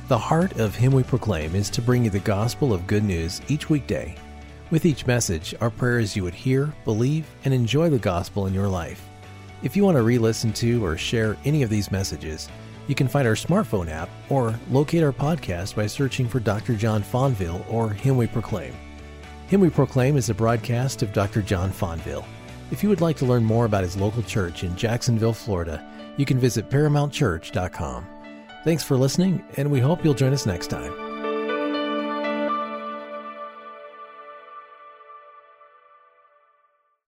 The 0.10 0.17
heart 0.17 0.60
of 0.60 0.76
Him 0.76 0.91
We 0.91 1.04
Proclaim 1.04 1.56
is 1.56 1.69
to 1.69 1.82
bring 1.82 2.04
you 2.04 2.10
the 2.10 2.19
gospel 2.19 2.73
of 2.73 2.86
good 2.86 3.06
news 3.06 3.41
each 3.47 3.69
weekday. 3.69 4.17
With 4.71 4.86
each 4.86 5.08
message, 5.08 5.56
our 5.62 5.69
prayer 5.69 5.99
is 5.99 6.17
you 6.17 6.23
would 6.23 6.34
hear, 6.34 6.73
believe, 6.84 7.26
and 7.45 7.54
enjoy 7.54 7.89
the 7.89 7.97
gospel 7.97 8.45
in 8.45 8.54
your 8.54 8.67
life. 8.67 9.02
If 9.62 9.78
you 9.78 9.86
want 9.86 9.95
to 9.95 10.04
re 10.04 10.17
listen 10.17 10.52
to 10.54 10.84
or 10.84 10.97
share 10.97 11.38
any 11.45 11.63
of 11.63 11.69
these 11.69 11.93
messages, 11.93 12.49
you 12.89 12.95
can 12.95 13.08
find 13.08 13.26
our 13.26 13.36
smartphone 13.36 13.89
app 13.89 14.10
or 14.28 14.54
locate 14.69 15.02
our 15.02 15.13
podcast 15.13 15.78
by 15.78 15.88
searching 15.88 16.28
for 16.28 16.41
Dr. 16.41 16.76
John 16.76 17.02
Fonville 17.02 17.65
or 17.71 17.89
Him 17.89 18.17
We 18.17 18.28
Proclaim. 18.28 18.76
Him 19.54 19.62
We 19.62 19.70
Proclaim 19.70 20.18
is 20.18 20.32
a 20.32 20.34
broadcast 20.34 21.04
of 21.04 21.13
Dr. 21.13 21.44
John 21.44 21.70
Fonville. 21.70 22.26
If 22.72 22.82
you 22.82 22.89
would 22.89 23.02
like 23.02 23.18
to 23.18 23.26
learn 23.28 23.44
more 23.44 23.66
about 23.66 23.84
his 23.84 23.96
local 23.96 24.24
church 24.24 24.63
in 24.63 24.76
Jacksonville, 24.76 25.32
Florida, 25.32 25.88
you 26.18 26.26
can 26.26 26.39
visit 26.39 26.72
ParamountChurch.com. 26.72 28.08
Thanks 28.63 28.84
for 28.84 28.98
listening, 28.98 29.46
and 29.56 29.70
we 29.70 29.80
hope 29.80 30.04
you'll 30.04 30.16
join 30.16 30.34
us 30.34 30.48
next 30.48 30.72
time. 30.72 31.03